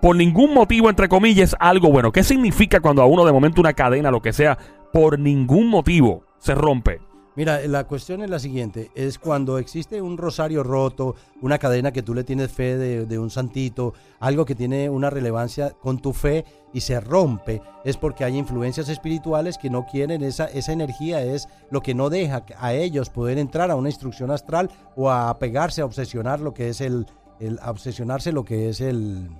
por 0.00 0.16
ningún 0.16 0.54
motivo, 0.54 0.88
entre 0.88 1.10
comillas, 1.10 1.54
algo 1.60 1.90
bueno. 1.92 2.12
¿Qué 2.12 2.24
significa 2.24 2.80
cuando 2.80 3.02
a 3.02 3.06
uno 3.06 3.26
de 3.26 3.32
momento 3.32 3.60
una 3.60 3.74
cadena, 3.74 4.10
lo 4.10 4.22
que 4.22 4.32
sea, 4.32 4.56
por 4.90 5.18
ningún 5.18 5.68
motivo 5.68 6.24
se 6.38 6.54
rompe? 6.54 7.02
Mira, 7.40 7.66
la 7.66 7.84
cuestión 7.84 8.20
es 8.20 8.28
la 8.28 8.38
siguiente, 8.38 8.90
es 8.94 9.18
cuando 9.18 9.56
existe 9.56 10.02
un 10.02 10.18
rosario 10.18 10.62
roto, 10.62 11.14
una 11.40 11.56
cadena 11.56 11.90
que 11.90 12.02
tú 12.02 12.12
le 12.12 12.22
tienes 12.22 12.52
fe 12.52 12.76
de, 12.76 13.18
un 13.18 13.30
santito, 13.30 13.94
algo 14.18 14.44
que 14.44 14.54
tiene 14.54 14.90
una 14.90 15.08
relevancia 15.08 15.70
con 15.70 16.02
tu 16.02 16.12
fe 16.12 16.44
y 16.74 16.82
se 16.82 17.00
rompe, 17.00 17.62
es 17.82 17.96
porque 17.96 18.24
hay 18.24 18.36
influencias 18.36 18.90
espirituales 18.90 19.56
que 19.56 19.70
no 19.70 19.86
quieren 19.86 20.22
esa, 20.22 20.48
esa 20.48 20.72
energía, 20.72 21.22
es 21.22 21.48
lo 21.70 21.80
que 21.80 21.94
no 21.94 22.10
deja 22.10 22.44
a 22.58 22.74
ellos 22.74 23.08
poder 23.08 23.38
entrar 23.38 23.70
a 23.70 23.76
una 23.76 23.88
instrucción 23.88 24.30
astral 24.30 24.70
o 24.94 25.10
a 25.10 25.38
pegarse, 25.38 25.80
a 25.80 25.86
obsesionar 25.86 26.40
lo 26.40 26.52
que 26.52 26.68
es 26.68 26.82
el, 26.82 27.06
el 27.38 27.58
a 27.62 27.70
obsesionarse 27.70 28.32
lo 28.32 28.44
que 28.44 28.68
es 28.68 28.82
el, 28.82 29.30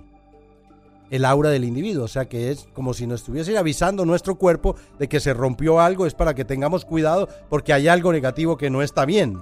el 1.11 1.25
aura 1.25 1.51
del 1.51 1.65
individuo. 1.65 2.05
O 2.05 2.07
sea 2.07 2.27
que 2.27 2.49
es 2.49 2.67
como 2.73 2.95
si 2.95 3.05
nos 3.05 3.21
estuviese 3.21 3.55
avisando 3.57 4.05
nuestro 4.05 4.35
cuerpo 4.35 4.75
de 4.97 5.07
que 5.07 5.19
se 5.19 5.35
rompió 5.35 5.79
algo. 5.79 6.07
Es 6.07 6.15
para 6.15 6.33
que 6.33 6.45
tengamos 6.45 6.85
cuidado 6.85 7.29
porque 7.49 7.73
hay 7.73 7.87
algo 7.87 8.11
negativo 8.11 8.57
que 8.57 8.71
no 8.71 8.81
está 8.81 9.05
bien. 9.05 9.37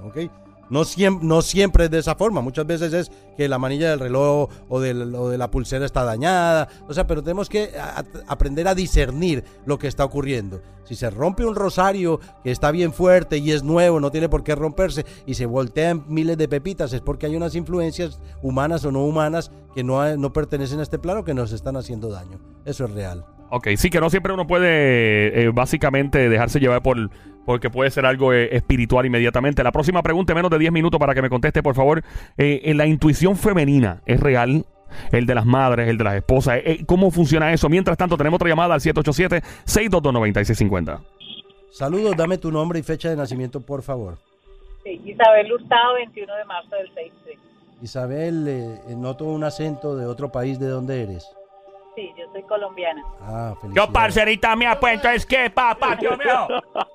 No 0.70 0.84
siempre, 0.86 1.28
no 1.28 1.42
siempre 1.42 1.86
es 1.86 1.92
de 1.92 2.00
esa 2.00 2.16
forma. 2.16 2.42
Muchas 2.42 2.66
veces 2.66 2.94
es 2.94 3.12
que 3.36 3.48
la 3.48 3.58
manilla 3.58 3.90
del 3.90 4.00
reloj 4.00 4.50
o, 4.68 4.80
de 4.80 5.38
la 5.38 5.52
pulsera 5.52 5.86
está 5.86 6.04
dañada. 6.04 6.68
O 6.88 6.94
sea, 6.94 7.08
pero 7.08 7.24
tenemos 7.24 7.50
que 7.50 7.72
aprender 8.28 8.68
a 8.68 8.76
discernir 8.76 9.44
lo 9.66 9.80
que 9.80 9.88
está 9.88 10.06
ocurriendo. 10.06 10.62
Si 10.84 10.96
se 10.96 11.10
rompe 11.10 11.46
un 11.46 11.56
rosario 11.56 12.20
que 12.44 12.52
está 12.52 12.72
bien 12.72 12.94
fuerte 12.94 13.38
y 13.38 13.52
es 13.52 13.64
nuevo, 13.64 14.00
no 14.00 14.12
tiene 14.12 14.30
por 14.30 14.44
qué 14.44 14.56
romperse, 14.56 15.06
y 15.26 15.36
se 15.36 15.46
voltean 15.46 16.04
miles 16.08 16.38
de 16.38 16.48
pepitas, 16.48 16.94
es 16.94 17.02
porque 17.02 17.28
hay 17.28 17.36
unas 17.36 17.54
influencias 17.54 18.20
humanas 18.42 18.84
o 18.86 18.92
no 18.92 19.04
humanas 19.04 19.52
que 19.76 19.84
no, 19.84 20.18
no 20.18 20.34
pertenecen 20.34 20.80
a 20.80 20.84
este 20.84 20.98
plano 20.98 21.24
que 21.24 21.36
nos 21.36 21.52
están 21.52 21.78
haciendo 21.78 22.10
daño. 22.10 22.40
Eso 22.66 22.86
es 22.86 22.92
real. 22.92 23.24
Ok, 23.50 23.68
sí 23.78 23.90
que 23.90 24.00
no 24.00 24.10
siempre 24.10 24.34
uno 24.34 24.48
puede 24.48 25.42
eh, 25.42 25.50
básicamente 25.50 26.30
dejarse 26.30 26.60
llevar 26.60 26.82
por 26.82 27.10
porque 27.46 27.70
puede 27.70 27.90
ser 27.90 28.06
algo 28.06 28.32
eh, 28.32 28.56
espiritual 28.56 29.08
inmediatamente. 29.08 29.64
La 29.64 29.72
próxima 29.72 30.04
pregunta, 30.04 30.34
en 30.34 30.36
menos 30.36 30.52
de 30.52 30.60
10 30.60 30.72
minutos 30.72 31.00
para 31.00 31.16
que 31.16 31.22
me 31.24 31.30
conteste, 31.30 31.64
por 31.64 31.74
favor. 31.74 32.04
Eh, 32.38 32.62
en 32.66 32.78
la 32.78 32.86
intuición 32.86 33.36
femenina, 33.36 34.04
¿es 34.06 34.20
real? 34.20 34.66
El 35.12 35.26
de 35.26 35.36
las 35.36 35.46
madres, 35.46 35.90
el 35.90 35.98
de 35.98 36.04
las 36.04 36.16
esposas. 36.16 36.58
Eh, 36.58 36.64
eh, 36.66 36.86
¿Cómo 36.86 37.10
funciona 37.10 37.52
eso? 37.52 37.68
Mientras 37.70 37.98
tanto, 37.98 38.18
tenemos 38.18 38.38
otra 38.38 38.50
llamada 38.50 38.76
al 38.76 38.82
787-622-9650. 38.82 41.00
Saludos, 41.72 42.16
dame 42.18 42.38
tu 42.38 42.52
nombre 42.52 42.78
y 42.80 42.84
fecha 42.84 43.10
de 43.10 43.16
nacimiento, 43.16 43.62
por 43.62 43.82
favor. 43.82 44.18
Sí, 44.84 45.02
Isabel 45.06 45.52
Hurtado, 45.52 45.96
21 45.96 46.36
de 46.36 46.46
marzo 46.46 46.76
del 46.76 46.88
63. 46.90 47.40
Isabel, 47.82 48.48
eh, 48.48 48.76
eh, 48.90 48.96
noto 48.96 49.26
un 49.26 49.44
acento 49.44 49.96
de 49.96 50.06
otro 50.06 50.32
país, 50.32 50.60
¿de 50.60 50.68
dónde 50.68 51.02
eres? 51.04 51.26
Sí, 52.00 52.14
yo 52.18 52.32
soy 52.32 52.44
colombiana. 52.44 53.04
Ah, 53.20 53.54
Yo, 53.74 53.92
parcerita 53.92 54.56
mía, 54.56 54.80
pues 54.80 54.94
entonces, 54.94 55.26
¿qué, 55.26 55.50
papá, 55.50 55.98
Dios 55.98 56.18
mío? 56.18 56.48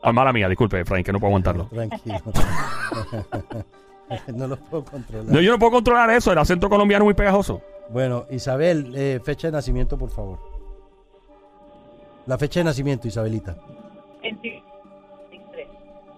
Ah, 0.03 0.13
mala 0.13 0.33
mía, 0.33 0.49
disculpe, 0.49 0.83
Frank, 0.87 1.05
que 1.05 1.13
no 1.13 1.19
puedo 1.19 1.29
aguantarlo. 1.29 1.67
Tranquilo. 1.67 2.21
no 4.35 4.47
lo 4.47 4.57
puedo 4.57 4.85
controlar. 4.85 5.31
No, 5.31 5.41
yo 5.43 5.53
no 5.53 5.59
puedo 5.59 5.73
controlar 5.73 6.09
eso, 6.09 6.33
el 6.33 6.39
acento 6.39 6.71
colombiano 6.71 7.05
es 7.05 7.07
muy 7.09 7.15
pegajoso. 7.15 7.61
Bueno, 7.91 8.25
Isabel, 8.31 8.95
eh, 8.97 9.21
fecha 9.23 9.49
de 9.49 9.53
nacimiento, 9.53 9.99
por 9.99 10.09
favor. 10.09 10.39
La 12.25 12.39
fecha 12.39 12.61
de 12.61 12.65
nacimiento, 12.65 13.07
Isabelita. 13.07 13.57
21 14.23 14.63
63. 15.31 15.69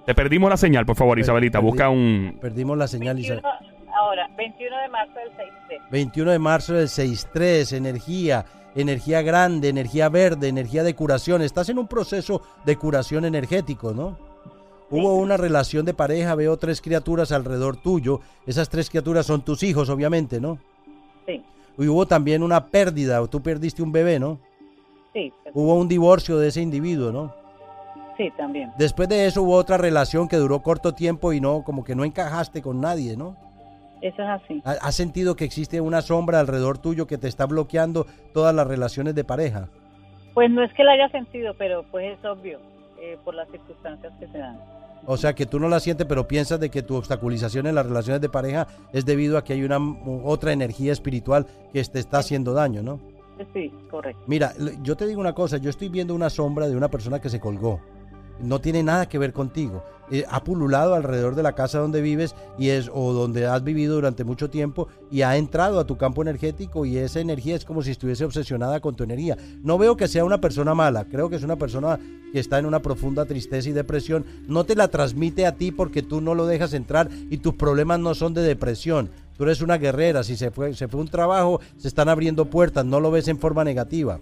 Te 0.07 0.15
perdimos 0.15 0.49
la 0.49 0.57
señal, 0.57 0.87
por 0.87 0.95
favor, 0.95 1.19
Isabelita. 1.19 1.59
Busca 1.59 1.89
un... 1.89 2.39
Perdimos 2.41 2.79
la 2.79 2.87
señal, 2.87 3.17
21, 3.17 3.41
Isabel. 3.41 3.61
ahora, 3.93 4.31
21 4.37 4.79
de 4.79 4.89
marzo 4.89 5.15
del 5.19 5.31
63. 5.31 5.83
21 5.91 6.31
de 6.31 6.39
marzo 6.39 6.75
del 6.75 6.89
63, 6.89 7.73
energía, 7.73 8.47
energía 8.77 9.23
grande, 9.23 9.69
energía 9.69 10.09
verde, 10.09 10.49
energía 10.49 10.85
de 10.85 10.95
curación. 10.95 11.43
Estás 11.43 11.69
en 11.71 11.79
un 11.79 11.89
proceso 11.89 12.43
de 12.65 12.77
curación 12.77 13.25
energético, 13.25 13.93
¿no? 13.93 14.19
Hubo 14.91 15.15
una 15.17 15.37
relación 15.37 15.85
de 15.85 15.95
pareja, 15.95 16.37
veo 16.37 16.57
tres 16.59 16.81
criaturas 16.81 17.33
alrededor 17.33 17.77
tuyo. 17.77 18.21
Esas 18.47 18.69
tres 18.69 18.89
criaturas 18.89 19.27
son 19.27 19.43
tus 19.43 19.65
hijos, 19.65 19.89
obviamente, 19.89 20.41
¿no? 20.41 20.59
Sí, 21.27 21.43
Y 21.77 21.89
hubo 21.89 22.07
también 22.07 22.43
una 22.45 22.67
pérdida, 22.67 23.21
o 23.21 23.27
tú 23.29 23.43
perdiste 23.43 23.83
un 23.83 23.91
bebé, 23.91 24.21
¿no? 24.21 24.39
sí, 25.13 25.33
Hubo 25.55 25.75
un 25.75 25.89
divorcio 25.89 26.39
de 26.39 26.49
ese 26.49 26.61
individuo, 26.61 27.11
¿no? 27.11 27.35
sí, 28.17 28.31
también. 28.37 28.71
Después 28.79 29.09
de 29.09 29.27
eso 29.27 29.43
hubo 29.43 29.55
otra 29.57 29.77
relación 29.77 30.29
que 30.29 30.37
duró 30.37 30.63
corto 30.63 30.95
tiempo 30.95 31.33
y 31.33 31.41
no, 31.41 31.63
como 31.65 31.83
que 31.83 31.95
no 31.95 32.05
encajaste 32.05 32.63
con 32.63 32.81
nadie, 32.81 33.17
¿no? 33.17 33.37
Eso 34.07 34.23
es 34.23 34.29
así. 34.29 34.63
¿Ha- 34.65 34.77
¿Has 34.87 34.95
sentido 34.95 35.35
que 35.37 35.45
existe 35.45 35.81
una 35.81 36.01
sombra 36.03 36.41
alrededor 36.41 36.79
tuyo 36.79 37.07
que 37.07 37.19
te 37.19 37.29
está 37.29 37.47
bloqueando 37.47 38.07
todas 38.33 38.55
las 38.55 38.67
relaciones 38.67 39.15
de 39.15 39.25
pareja? 39.25 39.69
Pues 40.35 40.51
no 40.51 40.63
es 40.63 40.73
que 40.75 40.85
la 40.85 40.93
haya 40.93 41.09
sentido, 41.11 41.55
pero 41.59 41.85
pues 41.91 42.19
es 42.19 42.25
obvio 42.25 42.59
eh, 43.01 43.17
por 43.25 43.35
las 43.35 43.49
circunstancias 43.51 44.13
que 44.21 44.27
se 44.29 44.39
dan. 44.39 44.59
O 45.07 45.17
sea, 45.17 45.35
que 45.35 45.47
tú 45.47 45.59
no 45.61 45.69
la 45.69 45.79
sientes, 45.81 46.07
pero 46.07 46.27
piensas 46.27 46.59
de 46.61 46.69
que 46.71 46.83
tu 46.83 46.97
obstaculización 46.97 47.67
en 47.67 47.75
las 47.75 47.87
relaciones 47.87 48.21
de 48.21 48.29
pareja 48.29 48.67
es 48.93 49.05
debido 49.07 49.39
a 49.39 49.45
que 49.45 49.53
hay 49.53 49.63
una 49.63 49.79
otra 50.25 50.53
energía 50.53 50.93
espiritual 50.93 51.47
que 51.73 51.83
te 51.85 51.99
está 52.01 52.19
haciendo 52.19 52.53
daño, 52.55 52.83
¿no? 52.83 52.99
Sí, 53.53 53.71
correcto. 53.91 54.21
Mira, 54.27 54.53
yo 54.83 54.97
te 54.97 55.07
digo 55.07 55.21
una 55.21 55.35
cosa, 55.35 55.59
yo 55.59 55.71
estoy 55.71 55.91
viendo 55.91 56.15
una 56.15 56.31
sombra 56.31 56.67
de 56.69 56.77
una 56.77 56.89
persona 56.89 57.21
que 57.21 57.29
se 57.29 57.39
colgó. 57.39 57.81
No 58.41 58.61
tiene 58.61 58.83
nada 58.83 59.09
que 59.09 59.19
ver 59.19 59.33
contigo. 59.33 59.83
Eh, 60.11 60.25
ha 60.29 60.45
pululado 60.45 60.95
alrededor 60.95 61.35
de 61.35 61.43
la 61.43 61.55
casa 61.55 61.81
donde 61.81 62.01
vives 62.01 62.37
y 62.59 62.69
es 62.69 62.89
o 62.93 63.13
donde 63.13 63.47
has 63.47 63.65
vivido 63.65 63.97
durante 63.97 64.23
mucho 64.23 64.49
tiempo 64.49 64.87
y 65.11 65.23
ha 65.23 65.37
entrado 65.37 65.81
a 65.81 65.87
tu 65.87 65.97
campo 65.97 66.23
energético 66.23 66.87
y 66.87 66.97
esa 66.97 67.19
energía 67.19 67.57
es 67.57 67.65
como 67.65 67.83
si 67.83 67.91
estuviese 67.91 68.25
obsesionada 68.25 68.79
con 68.79 68.95
tu 68.95 69.03
energía. 69.03 69.37
No 69.63 69.79
veo 69.79 69.97
que 69.97 70.07
sea 70.07 70.25
una 70.25 70.41
persona 70.41 70.75
mala, 70.75 71.07
creo 71.07 71.29
que 71.29 71.37
es 71.37 71.43
una 71.43 71.57
persona 71.57 71.99
que 72.33 72.39
está 72.39 72.59
en 72.59 72.67
una 72.67 72.83
profunda 72.83 73.25
tristeza 73.25 73.69
y 73.69 73.73
depresión. 73.73 74.25
No 74.47 74.63
te 74.65 74.77
la 74.77 74.89
transmite 74.89 75.45
a 75.45 75.57
ti 75.57 75.73
porque 75.73 76.03
tú 76.03 76.21
no 76.21 76.35
lo 76.35 76.47
dejas 76.47 76.73
entrar 76.73 77.09
y 77.29 77.39
tus 77.39 77.55
problemas 77.55 77.99
no 77.99 78.15
son 78.15 78.33
de 78.33 78.43
depresión. 78.43 79.11
Tú 79.37 79.45
eres 79.45 79.61
una 79.61 79.77
guerrera, 79.77 80.23
si 80.23 80.37
se 80.37 80.51
fue, 80.51 80.73
se 80.75 80.89
fue 80.89 81.01
un 81.01 81.09
trabajo, 81.09 81.61
se 81.77 81.89
están 81.89 82.09
abriendo 82.09 82.47
puertas, 82.47 82.85
no 82.85 83.01
lo 83.01 83.11
ves 83.11 83.27
en 83.29 83.39
forma 83.39 83.65
negativa. 83.65 84.21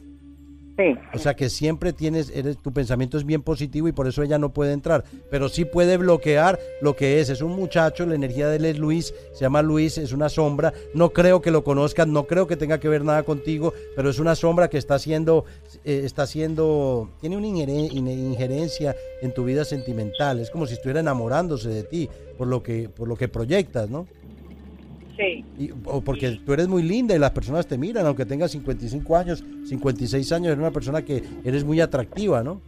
O 1.13 1.19
sea 1.19 1.35
que 1.35 1.49
siempre 1.51 1.93
tienes, 1.93 2.31
eres, 2.35 2.59
tu 2.59 2.73
pensamiento 2.73 3.17
es 3.17 3.25
bien 3.25 3.43
positivo 3.43 3.87
y 3.87 3.93
por 3.93 4.09
eso 4.09 4.23
ella 4.23 4.39
no 4.39 4.53
puede 4.53 4.73
entrar. 4.73 5.05
Pero 5.31 5.49
sí 5.49 5.65
puede 5.65 5.97
bloquear 5.97 6.59
lo 6.81 6.97
que 6.97 7.21
es. 7.21 7.29
Es 7.29 7.43
un 7.43 7.53
muchacho, 7.53 8.07
la 8.07 8.15
energía 8.15 8.49
de 8.49 8.57
él 8.57 8.65
es 8.65 8.79
Luis, 8.79 9.15
se 9.33 9.41
llama 9.41 9.63
Luis, 9.63 9.99
es 9.99 10.13
una 10.13 10.29
sombra. 10.29 10.73
No 10.95 11.11
creo 11.11 11.41
que 11.41 11.51
lo 11.51 11.63
conozcas, 11.63 12.09
no 12.09 12.27
creo 12.27 12.47
que 12.47 12.57
tenga 12.57 12.81
que 12.81 12.89
ver 12.89 13.05
nada 13.05 13.23
contigo, 13.23 13.73
pero 13.95 14.11
es 14.11 14.19
una 14.19 14.35
sombra 14.35 14.69
que 14.69 14.79
está 14.79 14.97
haciendo, 14.97 15.45
eh, 15.85 16.03
está 16.05 16.23
haciendo, 16.23 17.11
tiene 17.21 17.37
una 17.37 17.47
injerencia 17.47 18.97
en 19.23 19.33
tu 19.33 19.45
vida 19.45 19.65
sentimental. 19.65 20.41
Es 20.41 20.51
como 20.51 20.67
si 20.67 20.75
estuviera 20.75 21.01
enamorándose 21.01 21.69
de 21.69 21.85
ti 21.85 22.11
por 22.37 22.49
lo 22.49 22.63
que, 22.63 22.89
por 22.89 23.09
lo 23.09 23.17
que 23.17 23.29
proyectas, 23.29 23.89
¿no? 23.89 24.07
Sí, 25.17 25.45
Y- 25.59 25.71
o 25.85 26.01
porque 26.01 26.39
tú 26.45 26.53
eres 26.53 26.69
muy 26.69 26.83
linda 26.83 27.15
y 27.15 27.19
las 27.19 27.31
personas 27.33 27.67
te 27.67 27.77
miran, 27.79 28.07
aunque 28.07 28.25
tengas 28.27 28.51
55 28.53 29.17
años, 29.17 29.45
56 29.69 30.33
años, 30.33 30.47
eres 30.49 30.59
una 30.59 30.71
persona 30.71 31.03
que 31.03 31.23
eres 31.45 31.65
muy 31.65 31.81
atractiva, 31.81 32.43
¿no? 32.43 32.61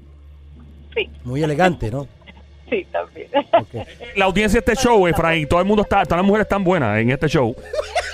sí, 0.95 1.09
Muy 1.25 1.43
elegante, 1.43 1.91
¿no? 1.91 2.07
sí, 2.71 2.87
también. 2.91 3.29
La 4.17 4.25
audiencia 4.25 4.61
de 4.61 4.73
este 4.73 4.83
show, 4.83 5.07
Efraín, 5.07 5.47
todo 5.47 5.61
el 5.61 5.67
mundo 5.67 5.83
está, 5.83 6.03
todas 6.05 6.19
las 6.19 6.27
mujeres 6.27 6.45
están 6.47 6.65
buenas 6.65 6.99
en 6.99 7.11
este 7.11 7.29
show. 7.29 7.55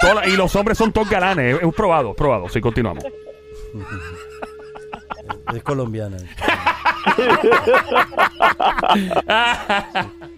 Todas 0.00 0.26
y 0.26 0.36
los 0.36 0.54
hombres 0.56 0.76
son 0.78 0.92
todos 0.92 1.08
galanes. 1.08 1.56
Es, 1.56 1.62
es 1.62 1.74
probado, 1.74 2.12
probado. 2.14 2.48
Sí, 2.48 2.60
continuamos. 2.60 3.04
Es 5.54 5.62
colombiana. 5.62 6.16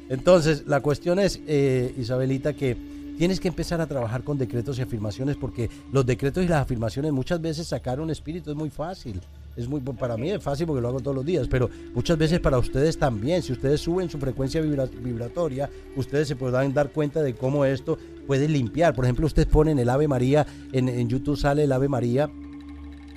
Entonces, 0.08 0.64
la 0.66 0.80
cuestión 0.80 1.18
es, 1.18 1.40
eh, 1.46 1.94
Isabelita, 1.98 2.52
que 2.52 2.76
tienes 3.16 3.40
que 3.40 3.48
empezar 3.48 3.80
a 3.80 3.86
trabajar 3.86 4.22
con 4.22 4.38
decretos 4.38 4.78
y 4.78 4.82
afirmaciones 4.82 5.36
porque 5.36 5.70
los 5.92 6.04
decretos 6.04 6.44
y 6.44 6.48
las 6.48 6.62
afirmaciones 6.62 7.12
muchas 7.12 7.40
veces 7.40 7.66
sacar 7.66 8.00
un 8.00 8.10
espíritu 8.10 8.50
es 8.50 8.56
muy 8.56 8.70
fácil. 8.70 9.20
Es 9.56 9.68
muy 9.68 9.80
para 9.80 10.16
mí 10.16 10.30
es 10.30 10.42
fácil 10.42 10.66
porque 10.66 10.82
lo 10.82 10.88
hago 10.88 10.98
todos 10.98 11.14
los 11.14 11.24
días, 11.24 11.46
pero 11.48 11.70
muchas 11.94 12.18
veces 12.18 12.40
para 12.40 12.58
ustedes 12.58 12.98
también. 12.98 13.40
Si 13.40 13.52
ustedes 13.52 13.80
suben 13.80 14.10
su 14.10 14.18
frecuencia 14.18 14.60
vibra- 14.60 14.90
vibratoria, 15.00 15.70
ustedes 15.94 16.26
se 16.26 16.34
podrán 16.34 16.74
dar 16.74 16.90
cuenta 16.90 17.22
de 17.22 17.34
cómo 17.36 17.64
esto 17.64 17.96
puede 18.26 18.48
limpiar. 18.48 18.94
Por 18.96 19.04
ejemplo, 19.04 19.26
ustedes 19.26 19.46
ponen 19.46 19.78
el 19.78 19.88
Ave 19.90 20.08
María 20.08 20.44
en, 20.72 20.88
en 20.88 21.08
YouTube 21.08 21.36
sale 21.36 21.64
el 21.64 21.72
Ave 21.72 21.88
María 21.88 22.28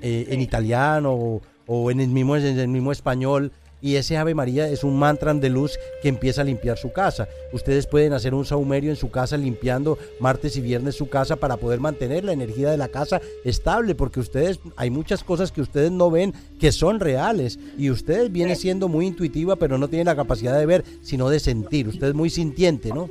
eh, 0.03 0.27
en 0.29 0.39
italiano 0.41 1.11
o, 1.13 1.41
o 1.65 1.89
en 1.89 2.01
el 2.01 2.09
mismo 2.09 2.35
en 2.37 2.59
el 2.59 2.67
mismo 2.67 2.91
español 2.91 3.51
y 3.81 3.95
ese 3.95 4.17
Ave 4.17 4.33
María 4.33 4.67
es 4.69 4.83
un 4.83 4.97
mantra 4.97 5.33
de 5.33 5.49
luz 5.49 5.77
que 6.01 6.09
empieza 6.09 6.41
a 6.41 6.45
limpiar 6.45 6.77
su 6.77 6.91
casa. 6.91 7.27
Ustedes 7.51 7.87
pueden 7.87 8.13
hacer 8.13 8.33
un 8.33 8.45
saumerio 8.45 8.89
en 8.89 8.95
su 8.95 9.09
casa 9.09 9.37
limpiando 9.37 9.97
martes 10.19 10.57
y 10.57 10.61
viernes 10.61 10.95
su 10.95 11.09
casa 11.09 11.35
para 11.35 11.57
poder 11.57 11.79
mantener 11.79 12.23
la 12.23 12.33
energía 12.33 12.71
de 12.71 12.77
la 12.77 12.87
casa 12.87 13.21
estable, 13.43 13.95
porque 13.95 14.19
ustedes 14.19 14.59
hay 14.75 14.89
muchas 14.89 15.23
cosas 15.23 15.51
que 15.51 15.61
ustedes 15.61 15.91
no 15.91 16.09
ven 16.09 16.33
que 16.59 16.71
son 16.71 16.99
reales 16.99 17.59
y 17.77 17.89
ustedes 17.89 18.31
viene 18.31 18.55
siendo 18.55 18.87
muy 18.87 19.07
intuitiva, 19.07 19.55
pero 19.55 19.77
no 19.77 19.87
tienen 19.87 20.07
la 20.07 20.15
capacidad 20.15 20.57
de 20.57 20.65
ver, 20.65 20.83
sino 21.01 21.29
de 21.29 21.39
sentir. 21.39 21.87
Usted 21.87 22.07
es 22.07 22.13
muy 22.13 22.29
sintiente, 22.29 22.89
¿no? 22.89 23.09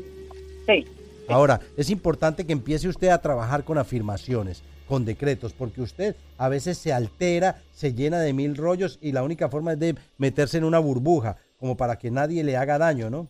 Sí, 0.67 0.85
Ahora, 1.29 1.61
es 1.77 1.91
importante 1.91 2.45
que 2.45 2.53
empiece 2.53 2.89
usted 2.89 3.09
a 3.09 3.21
trabajar 3.21 3.65
con 3.65 3.79
afirmaciones, 3.79 4.63
con 4.87 5.05
decretos, 5.05 5.53
porque 5.53 5.83
usted 5.83 6.17
a 6.39 6.49
veces 6.49 6.79
se 6.79 6.93
altera, 6.93 7.63
se 7.73 7.95
llena 7.95 8.21
de 8.21 8.33
mil 8.33 8.57
rollos 8.57 8.99
y 9.03 9.13
la 9.13 9.23
única 9.23 9.49
forma 9.49 9.73
es 9.73 9.79
de 9.79 9.95
meterse 10.19 10.59
en 10.59 10.65
una 10.65 10.79
burbuja, 10.79 11.37
como 11.59 11.77
para 11.77 11.97
que 11.97 12.11
nadie 12.11 12.45
le 12.45 12.57
haga 12.57 12.79
daño, 12.79 13.11
¿no? 13.11 13.29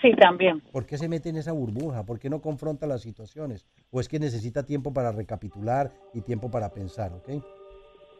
sí, 0.00 0.12
también. 0.14 0.60
¿Por 0.72 0.86
qué 0.86 0.96
se 0.96 1.08
mete 1.08 1.28
en 1.28 1.36
esa 1.36 1.52
burbuja? 1.52 2.04
¿Por 2.04 2.18
qué 2.18 2.30
no 2.30 2.40
confronta 2.40 2.86
las 2.86 3.02
situaciones? 3.02 3.66
¿O 3.90 4.00
es 4.00 4.08
que 4.08 4.18
necesita 4.18 4.64
tiempo 4.64 4.92
para 4.92 5.12
recapitular 5.12 5.90
y 6.14 6.22
tiempo 6.22 6.50
para 6.50 6.70
pensar, 6.70 7.12
ok? 7.12 7.42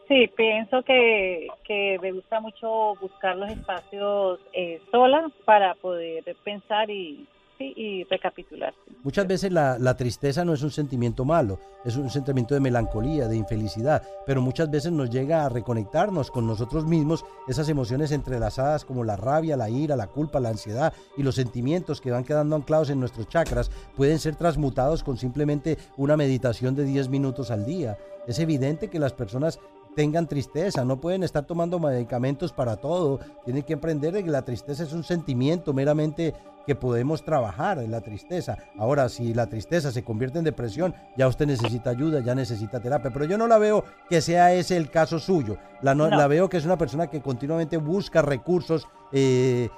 Sí, 0.08 0.28
pienso 0.36 0.82
que, 0.82 1.46
que 1.64 1.98
me 2.02 2.12
gusta 2.12 2.40
mucho 2.40 2.94
buscar 3.00 3.36
los 3.36 3.50
espacios 3.50 4.40
eh, 4.52 4.80
sola 4.90 5.30
para 5.44 5.74
poder 5.76 6.24
pensar 6.44 6.90
y, 6.90 7.26
y 7.60 8.04
recapitular. 8.04 8.74
Muchas 9.02 9.26
veces 9.26 9.52
la, 9.52 9.78
la, 9.78 9.96
tristeza 9.96 10.44
no 10.44 10.54
es 10.54 10.62
un 10.62 10.70
sentimiento 10.70 11.24
malo, 11.24 11.58
es 11.84 11.96
un 11.96 12.10
sentimiento 12.10 12.54
de 12.54 12.60
melancolía, 12.60 13.28
de 13.28 13.36
infelicidad, 13.36 14.02
pero 14.26 14.42
muchas 14.42 14.70
veces 14.70 14.92
nos 14.92 15.10
llega 15.10 15.44
a 15.44 15.48
reconectarnos 15.48 16.30
con 16.30 16.46
nosotros 16.46 16.86
mismos, 16.86 17.24
esas 17.48 17.68
emociones 17.68 18.12
entrelazadas 18.12 18.84
como 18.84 19.04
la 19.04 19.16
rabia, 19.16 19.56
la 19.56 19.70
ira, 19.70 19.96
la 19.96 20.06
culpa, 20.06 20.40
la 20.40 20.50
ansiedad 20.50 20.92
y 21.16 21.22
los 21.22 21.34
sentimientos 21.34 22.00
que 22.00 22.10
van 22.10 22.24
quedando 22.24 22.56
anclados 22.56 22.90
en 22.90 23.00
nuestros 23.00 23.28
chakras 23.28 23.70
pueden 23.96 24.18
ser 24.18 24.36
transmutados 24.36 25.02
con 25.02 25.16
simplemente 25.16 25.78
una 25.96 26.16
meditación 26.16 26.74
de 26.74 26.84
10 26.84 27.08
minutos 27.08 27.50
al 27.50 27.64
día. 27.64 27.98
Es 28.26 28.38
evidente 28.38 28.88
que 28.88 28.98
las 28.98 29.12
personas 29.12 29.58
tengan 29.94 30.26
tristeza, 30.26 30.84
no 30.84 31.00
pueden 31.00 31.22
estar 31.22 31.44
tomando 31.44 31.78
medicamentos 31.78 32.52
para 32.52 32.76
todo, 32.76 33.20
tienen 33.44 33.62
que 33.62 33.74
aprender 33.74 34.14
que 34.22 34.30
la 34.30 34.42
tristeza 34.42 34.82
es 34.82 34.92
un 34.92 35.04
sentimiento 35.04 35.72
meramente 35.72 36.34
que 36.66 36.74
podemos 36.74 37.24
trabajar 37.24 37.78
en 37.78 37.90
la 37.90 38.00
tristeza. 38.00 38.58
Ahora, 38.78 39.08
si 39.08 39.34
la 39.34 39.48
tristeza 39.48 39.90
se 39.90 40.04
convierte 40.04 40.38
en 40.38 40.44
depresión, 40.44 40.94
ya 41.16 41.26
usted 41.26 41.46
necesita 41.46 41.90
ayuda, 41.90 42.20
ya 42.20 42.34
necesita 42.34 42.80
terapia, 42.80 43.10
pero 43.12 43.24
yo 43.24 43.38
no 43.38 43.46
la 43.46 43.58
veo 43.58 43.84
que 44.08 44.20
sea 44.20 44.52
ese 44.52 44.76
el 44.76 44.90
caso 44.90 45.18
suyo, 45.18 45.56
la, 45.82 45.94
no, 45.94 46.08
la 46.08 46.26
veo 46.26 46.48
que 46.48 46.58
es 46.58 46.64
una 46.64 46.78
persona 46.78 47.08
que 47.08 47.22
continuamente 47.22 47.76
busca 47.76 48.22
recursos. 48.22 48.86
Eh, 49.12 49.68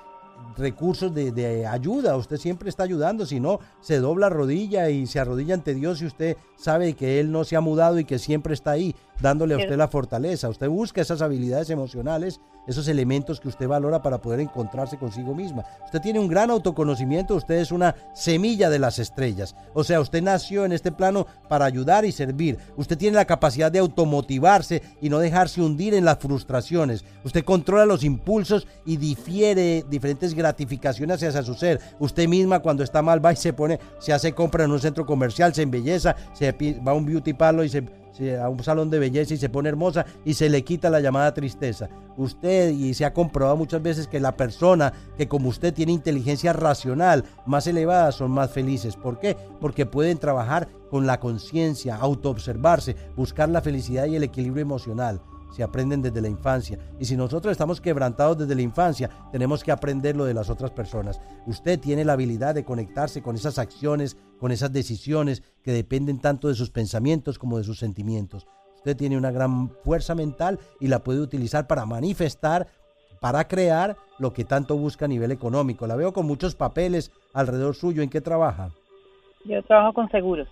recursos 0.57 1.15
de, 1.15 1.33
de, 1.33 1.67
ayuda, 1.67 2.17
usted 2.17 2.37
siempre 2.37 2.69
está 2.69 2.83
ayudando, 2.83 3.27
si 3.27 3.41
no, 3.41 3.61
se 3.81 3.99
dobla 3.99 4.29
rodilla 4.29 4.91
y 4.91 5.07
se 5.07 5.21
arrodilla 5.21 5.55
ante 5.55 5.75
Dios 5.75 6.03
y 6.03 6.07
usted 6.07 6.37
sabe 6.57 6.95
que 6.95 7.21
Él 7.21 7.33
no 7.33 7.45
se 7.45 7.57
ha 7.57 7.61
mudado 7.61 7.99
y 7.99 8.05
que 8.05 8.19
siempre 8.19 8.55
está 8.55 8.73
ahí 8.73 8.95
dándole 9.21 9.55
a 9.55 9.59
usted 9.59 9.77
la 9.77 9.89
fortaleza. 9.89 10.49
Usted 10.49 10.69
busca 10.69 11.01
esas 11.01 11.23
habilidades 11.23 11.71
emocionales, 11.71 12.41
esos 12.67 12.89
elementos 12.89 13.41
que 13.41 13.49
usted 13.49 13.69
valora 13.69 14.03
para 14.03 14.21
poder 14.21 14.41
encontrarse 14.41 14.99
consigo 14.99 15.35
misma. 15.35 15.65
Usted 15.85 16.01
tiene 16.01 16.19
un 16.19 16.29
gran 16.29 16.51
autoconocimiento, 16.51 17.35
usted 17.35 17.57
es 17.57 17.73
una 17.73 17.95
semilla 18.15 18.71
de 18.71 18.79
las 18.79 18.99
estrellas. 18.99 19.55
O 19.75 19.85
sea, 19.85 20.01
usted 20.01 20.23
nació 20.23 20.65
en 20.65 20.73
este 20.73 20.93
plano 20.93 21.27
para 21.49 21.65
ayudar 21.65 22.05
y 22.05 22.13
servir. 22.13 22.59
Usted 22.77 22.99
tiene 22.99 23.17
la 23.17 23.25
capacidad 23.25 23.71
de 23.71 23.81
automotivarse 23.81 24.83
y 25.01 25.09
no 25.09 25.19
dejarse 25.19 25.63
hundir 25.63 25.95
en 25.95 26.05
las 26.05 26.19
frustraciones. 26.19 27.05
Usted 27.25 27.45
controla 27.45 27.87
los 27.87 28.05
impulsos 28.05 28.67
y 28.85 28.97
difiere 28.97 29.85
diferentes 29.89 30.35
gratificaciones 30.35 31.23
hacia 31.23 31.43
su 31.43 31.55
ser. 31.55 31.81
Usted 31.99 32.29
misma 32.29 32.61
cuando 32.61 32.83
está 32.83 33.03
mal 33.03 33.25
va 33.25 33.33
y 33.33 33.37
se 33.37 33.53
pone, 33.53 33.81
se 33.99 34.13
hace 34.13 34.33
compra 34.33 34.65
en 34.65 34.73
un 34.73 34.81
centro 34.81 35.07
comercial, 35.07 35.55
se 35.55 35.63
embelleza, 35.63 36.17
se 36.33 36.53
va 36.87 36.93
a 36.93 36.95
un 36.95 37.07
beauty 37.07 37.33
parlor 37.33 37.65
y 37.65 37.69
se 37.69 38.02
a 38.41 38.49
un 38.49 38.63
salón 38.63 38.91
de 38.91 38.99
belleza 38.99 39.35
y 39.35 39.39
se 39.39 39.49
pone 39.49 39.69
hermosa 39.69 40.05
y 40.25 40.35
se 40.35 40.49
le 40.49 40.65
quita 40.65 40.91
la 40.91 41.01
llamada 41.01 41.35
tristeza. 41.35 41.89
Usted, 42.17 42.71
y 42.71 42.95
se 42.95 43.05
ha 43.05 43.15
comprobado 43.15 43.57
muchas 43.57 43.83
veces 43.83 44.07
que 44.07 44.21
la 44.21 44.37
persona 44.37 44.93
que 45.17 45.29
como 45.29 45.49
usted 45.49 45.73
tiene 45.73 45.93
inteligencia 45.93 46.53
racional 46.53 47.25
más 47.47 47.67
elevada 47.67 48.13
son 48.13 48.31
más 48.31 48.51
felices. 48.51 48.97
¿Por 48.97 49.19
qué? 49.19 49.37
Porque 49.61 49.87
pueden 49.87 50.19
trabajar 50.19 50.69
con 50.91 51.07
la 51.07 51.19
conciencia, 51.21 51.97
autoobservarse, 51.97 52.97
buscar 53.17 53.49
la 53.49 53.63
felicidad 53.63 54.07
y 54.07 54.17
el 54.17 54.25
equilibrio 54.25 54.63
emocional 54.63 55.21
se 55.53 55.63
aprenden 55.63 56.03
desde 56.03 56.21
la 56.21 56.29
infancia. 56.29 56.79
Y 56.99 57.05
si 57.05 57.17
nosotros 57.17 57.53
estamos 57.53 57.81
quebrantados 57.81 58.39
desde 58.39 58.55
la 58.55 58.63
infancia, 58.63 59.09
tenemos 59.31 59.63
que 59.63 59.71
aprenderlo 59.71 60.25
de 60.25 60.35
las 60.35 60.51
otras 60.51 60.71
personas. 60.71 61.21
Usted 61.47 61.79
tiene 61.79 62.05
la 62.05 62.15
habilidad 62.15 62.55
de 62.55 62.65
conectarse 62.65 63.23
con 63.23 63.37
esas 63.37 63.59
acciones, 63.59 64.17
con 64.41 64.51
esas 64.51 64.73
decisiones 64.73 65.43
que 65.63 65.73
dependen 65.73 66.19
tanto 66.19 66.49
de 66.49 66.55
sus 66.55 66.71
pensamientos 66.71 67.39
como 67.39 67.59
de 67.59 67.65
sus 67.65 67.79
sentimientos. 67.79 68.47
Usted 68.77 68.97
tiene 68.97 69.17
una 69.17 69.31
gran 69.31 69.71
fuerza 69.85 70.17
mental 70.17 70.59
y 70.81 70.89
la 70.89 71.05
puede 71.05 71.21
utilizar 71.21 71.69
para 71.69 71.87
manifestar, 71.87 72.67
para 73.21 73.47
crear 73.47 73.97
lo 74.19 74.33
que 74.33 74.45
tanto 74.45 74.77
busca 74.77 75.05
a 75.05 75.09
nivel 75.09 75.31
económico. 75.31 75.87
La 75.87 75.95
veo 75.95 76.13
con 76.13 76.27
muchos 76.27 76.57
papeles 76.57 77.13
alrededor 77.33 77.77
suyo. 77.77 78.03
¿En 78.03 78.11
qué 78.11 78.21
trabaja? 78.21 78.71
Yo 79.45 79.63
trabajo 79.63 79.93
con 79.93 80.11
seguros. 80.11 80.49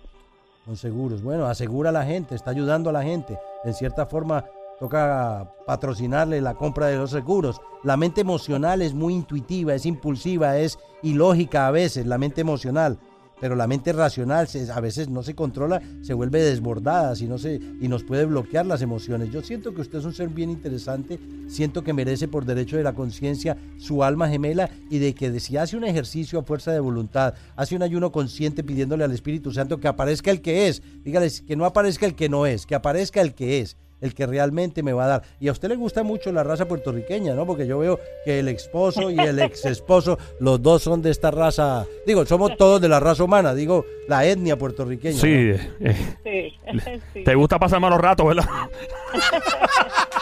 Con 0.65 0.77
seguros. 0.77 1.21
Bueno, 1.21 1.45
asegura 1.45 1.89
a 1.89 1.93
la 1.93 2.05
gente, 2.05 2.35
está 2.35 2.51
ayudando 2.51 2.89
a 2.89 2.93
la 2.93 3.03
gente. 3.03 3.37
En 3.65 3.73
cierta 3.73 4.05
forma, 4.05 4.45
toca 4.81 5.53
patrocinarle 5.67 6.41
la 6.41 6.55
compra 6.55 6.87
de 6.87 6.97
los 6.97 7.11
seguros. 7.11 7.61
La 7.83 7.97
mente 7.97 8.21
emocional 8.21 8.81
es 8.81 8.95
muy 8.95 9.13
intuitiva, 9.13 9.75
es 9.75 9.85
impulsiva, 9.85 10.57
es 10.57 10.79
ilógica 11.03 11.67
a 11.67 11.71
veces, 11.71 12.07
la 12.07 12.17
mente 12.17 12.41
emocional. 12.41 12.97
Pero 13.39 13.55
la 13.55 13.67
mente 13.67 13.93
racional 13.93 14.47
a 14.73 14.79
veces 14.79 15.07
no 15.07 15.21
se 15.21 15.35
controla, 15.35 15.83
se 16.01 16.15
vuelve 16.15 16.41
desbordada 16.41 17.13
y, 17.19 17.25
no 17.25 17.37
se, 17.37 17.59
y 17.79 17.87
nos 17.87 18.03
puede 18.03 18.25
bloquear 18.25 18.65
las 18.65 18.81
emociones. 18.81 19.29
Yo 19.29 19.43
siento 19.43 19.71
que 19.75 19.81
usted 19.81 19.99
es 19.99 20.05
un 20.05 20.15
ser 20.15 20.29
bien 20.29 20.49
interesante, 20.49 21.19
siento 21.47 21.83
que 21.83 21.93
merece 21.93 22.27
por 22.27 22.45
derecho 22.45 22.77
de 22.77 22.83
la 22.83 22.93
conciencia 22.93 23.57
su 23.77 24.03
alma 24.03 24.29
gemela 24.29 24.71
y 24.89 24.97
de 24.97 25.13
que 25.13 25.39
si 25.39 25.57
hace 25.57 25.77
un 25.77 25.83
ejercicio 25.83 26.39
a 26.39 26.43
fuerza 26.43 26.71
de 26.71 26.79
voluntad, 26.79 27.35
hace 27.55 27.75
un 27.75 27.83
ayuno 27.83 28.11
consciente 28.11 28.63
pidiéndole 28.63 29.03
al 29.03 29.11
Espíritu 29.11 29.51
Santo 29.51 29.79
que 29.79 29.87
aparezca 29.87 30.31
el 30.31 30.41
que 30.41 30.67
es, 30.67 30.81
dígales 31.03 31.41
que 31.41 31.55
no 31.55 31.65
aparezca 31.65 32.07
el 32.07 32.15
que 32.15 32.29
no 32.29 32.47
es, 32.47 32.65
que 32.65 32.73
aparezca 32.73 33.21
el 33.21 33.35
que 33.35 33.59
es 33.59 33.77
el 34.01 34.13
que 34.13 34.25
realmente 34.25 34.83
me 34.83 34.93
va 34.93 35.05
a 35.05 35.07
dar. 35.07 35.21
Y 35.39 35.47
a 35.47 35.51
usted 35.51 35.69
le 35.69 35.75
gusta 35.75 36.03
mucho 36.03 36.31
la 36.31 36.43
raza 36.43 36.67
puertorriqueña, 36.67 37.33
¿no? 37.33 37.45
Porque 37.45 37.65
yo 37.67 37.79
veo 37.79 37.99
que 38.25 38.39
el 38.39 38.47
esposo 38.49 39.09
y 39.09 39.19
el 39.19 39.39
ex 39.39 39.65
esposo, 39.65 40.17
los 40.39 40.61
dos 40.61 40.83
son 40.83 41.01
de 41.01 41.11
esta 41.11 41.31
raza, 41.31 41.85
digo, 42.05 42.25
somos 42.25 42.57
todos 42.57 42.81
de 42.81 42.89
la 42.89 42.99
raza 42.99 43.23
humana, 43.23 43.53
digo, 43.53 43.85
la 44.07 44.25
etnia 44.25 44.57
puertorriqueña. 44.57 45.19
Sí, 45.19 45.53
eh, 45.79 46.53
te 47.25 47.35
gusta 47.35 47.59
pasar 47.59 47.79
malos 47.79 48.01
ratos, 48.01 48.27
¿verdad? 48.27 48.45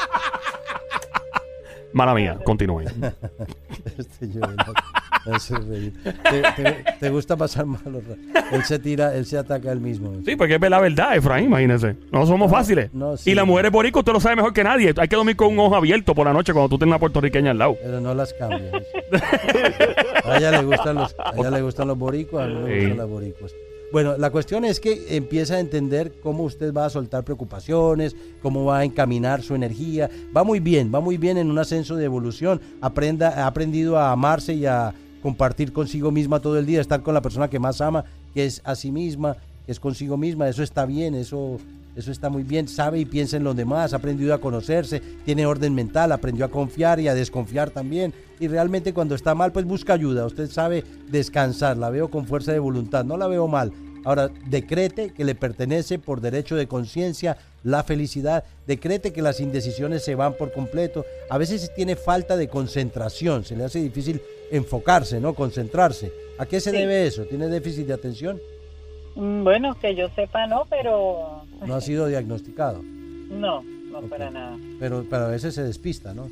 Mala 1.93 2.13
mía, 2.13 2.37
continúe. 2.43 2.81
este 3.97 4.27
¿Te, 6.99 7.09
gusta 7.09 7.35
pasar 7.35 7.65
mal 7.65 7.81
Él 8.51 8.63
se 8.63 8.79
tira, 8.79 9.15
él 9.15 9.25
se 9.25 9.37
ataca 9.37 9.71
él 9.71 9.79
mismo. 9.79 10.13
Sí, 10.25 10.35
porque 10.35 10.55
es 10.55 10.61
la 10.61 10.79
verdad, 10.79 11.15
Efraín, 11.15 11.45
imagínese. 11.45 11.95
No 12.11 12.25
somos 12.25 12.49
fáciles. 12.49 12.89
y 13.25 13.35
las 13.35 13.45
mujeres 13.45 13.71
boricua 13.71 13.99
usted 13.99 14.13
lo 14.13 14.19
sabe 14.19 14.37
mejor 14.37 14.53
que 14.53 14.63
nadie. 14.63 14.93
Hay 14.95 15.07
que 15.07 15.15
dormir 15.15 15.35
con 15.35 15.49
un 15.49 15.59
ojo 15.59 15.75
abierto 15.75 16.15
por 16.15 16.25
la 16.25 16.33
noche 16.33 16.53
cuando 16.53 16.69
tú 16.69 16.77
tienes 16.77 16.91
una 16.93 16.99
puertorriqueña 16.99 17.51
al 17.51 17.57
lado. 17.57 17.77
Pero 17.81 17.99
no 17.99 18.13
las 18.13 18.33
cambias. 18.33 18.83
a 20.23 20.37
ella 20.37 20.51
le 20.51 20.63
gustan 20.63 20.95
los, 20.95 21.15
a 21.17 21.33
ella 21.37 21.51
le 21.51 21.61
gustan 21.61 21.87
los 21.87 21.97
boricuas, 21.97 22.45
a 22.45 22.47
mí 22.47 22.55
me 22.55 22.79
gustan 22.79 22.97
las 22.97 23.09
boricuas. 23.09 23.53
Bueno, 23.91 24.17
la 24.17 24.29
cuestión 24.29 24.65
es 24.65 24.79
que 24.79 25.17
empieza 25.17 25.55
a 25.55 25.59
entender 25.59 26.13
cómo 26.21 26.43
usted 26.43 26.71
va 26.71 26.85
a 26.85 26.89
soltar 26.91 27.23
preocupaciones, 27.23 28.15
cómo 28.39 28.65
va 28.65 28.79
a 28.79 28.83
encaminar 28.83 29.41
su 29.41 29.55
energía. 29.55 30.09
Va 30.35 30.43
muy 30.43 30.59
bien, 30.59 30.91
va 30.93 30.99
muy 30.99 31.17
bien 31.17 31.39
en 31.39 31.49
un 31.49 31.57
ascenso 31.57 31.95
de 31.95 32.05
evolución. 32.05 32.61
Aprenda, 32.81 33.29
ha 33.29 33.47
aprendido 33.47 33.97
a 33.97 34.11
amarse 34.11 34.53
y 34.53 34.67
a 34.67 34.93
compartir 35.23 35.73
consigo 35.73 36.11
misma 36.11 36.39
todo 36.39 36.59
el 36.59 36.67
día, 36.67 36.81
estar 36.81 37.01
con 37.01 37.15
la 37.15 37.21
persona 37.21 37.49
que 37.49 37.57
más 37.57 37.81
ama, 37.81 38.05
que 38.35 38.45
es 38.45 38.61
a 38.63 38.75
sí 38.75 38.91
misma, 38.91 39.37
que 39.65 39.71
es 39.71 39.79
consigo 39.79 40.17
misma, 40.17 40.47
eso 40.47 40.61
está 40.61 40.85
bien, 40.85 41.15
eso, 41.15 41.57
eso 41.99 42.11
está 42.11 42.29
muy 42.29 42.43
bien, 42.43 42.67
sabe 42.67 42.99
y 42.99 43.05
piensa 43.05 43.37
en 43.37 43.43
los 43.43 43.55
demás, 43.55 43.93
ha 43.93 43.97
aprendido 43.97 44.33
a 44.33 44.41
conocerse, 44.41 45.01
tiene 45.25 45.45
orden 45.45 45.75
mental, 45.75 46.11
aprendió 46.11 46.45
a 46.45 46.49
confiar 46.49 46.99
y 46.99 47.07
a 47.07 47.13
desconfiar 47.13 47.69
también, 47.69 48.13
y 48.39 48.47
realmente 48.47 48.93
cuando 48.93 49.15
está 49.15 49.35
mal, 49.35 49.51
pues 49.51 49.65
busca 49.65 49.93
ayuda, 49.93 50.25
usted 50.25 50.49
sabe 50.49 50.83
descansar, 51.09 51.77
la 51.77 51.89
veo 51.89 52.09
con 52.09 52.25
fuerza 52.25 52.51
de 52.51 52.59
voluntad, 52.59 53.05
no 53.05 53.17
la 53.17 53.27
veo 53.27 53.47
mal, 53.47 53.71
Ahora, 54.05 54.29
decrete 54.47 55.11
que 55.11 55.25
le 55.25 55.35
pertenece 55.35 55.99
por 55.99 56.21
derecho 56.21 56.55
de 56.55 56.67
conciencia 56.67 57.37
la 57.63 57.83
felicidad, 57.83 58.45
decrete 58.65 59.11
que 59.11 59.21
las 59.21 59.39
indecisiones 59.39 60.03
se 60.03 60.15
van 60.15 60.35
por 60.35 60.53
completo. 60.53 61.05
A 61.29 61.37
veces 61.37 61.71
tiene 61.75 61.95
falta 61.95 62.37
de 62.37 62.47
concentración, 62.47 63.43
se 63.43 63.55
le 63.55 63.65
hace 63.65 63.81
difícil 63.81 64.21
enfocarse, 64.51 65.19
¿no? 65.19 65.35
Concentrarse. 65.35 66.11
¿A 66.37 66.45
qué 66.45 66.61
se 66.61 66.71
debe 66.71 67.05
eso? 67.05 67.25
¿Tiene 67.25 67.47
déficit 67.47 67.87
de 67.87 67.93
atención? 67.93 68.39
Mm, 69.19 69.43
bueno, 69.43 69.75
que 69.75 69.95
yo 69.95 70.09
sepa 70.09 70.47
no, 70.47 70.65
pero... 70.69 71.43
No 71.65 71.75
ha 71.75 71.81
sido 71.81 72.07
diagnosticado. 72.07 72.81
No, 73.29 73.61
no 73.61 74.01
para 74.09 74.31
nada. 74.31 74.57
Pero, 74.79 75.05
pero 75.07 75.25
a 75.25 75.27
veces 75.27 75.53
se 75.53 75.61
despista, 75.61 76.15
¿no? 76.15 76.29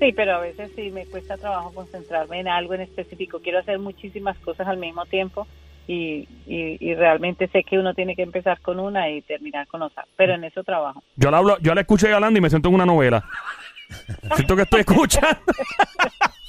Sí, 0.00 0.12
pero 0.16 0.34
a 0.34 0.40
veces 0.40 0.72
sí 0.74 0.90
me 0.90 1.06
cuesta 1.06 1.36
trabajo 1.36 1.70
concentrarme 1.72 2.40
en 2.40 2.48
algo 2.48 2.74
en 2.74 2.80
específico. 2.80 3.38
Quiero 3.38 3.60
hacer 3.60 3.78
muchísimas 3.78 4.36
cosas 4.38 4.66
al 4.66 4.78
mismo 4.78 5.06
tiempo 5.06 5.46
y, 5.86 6.26
y, 6.44 6.94
realmente 6.94 7.46
sé 7.46 7.62
que 7.62 7.78
uno 7.78 7.94
tiene 7.94 8.16
que 8.16 8.22
empezar 8.22 8.60
con 8.60 8.80
una 8.80 9.08
y 9.10 9.22
terminar 9.22 9.68
con 9.68 9.82
otra, 9.82 10.06
pero 10.16 10.34
en 10.34 10.42
eso 10.42 10.64
trabajo. 10.64 11.04
Yo 11.14 11.30
la 11.30 11.38
hablo, 11.38 11.56
yo 11.60 11.72
la 11.72 11.82
escucho 11.82 12.12
hablando 12.12 12.36
y 12.36 12.42
me 12.42 12.50
siento 12.50 12.68
en 12.68 12.74
una 12.74 12.86
novela. 12.86 13.24
siento 14.34 14.56
que 14.56 14.62
estoy 14.62 14.80
escuchando. 14.80 15.38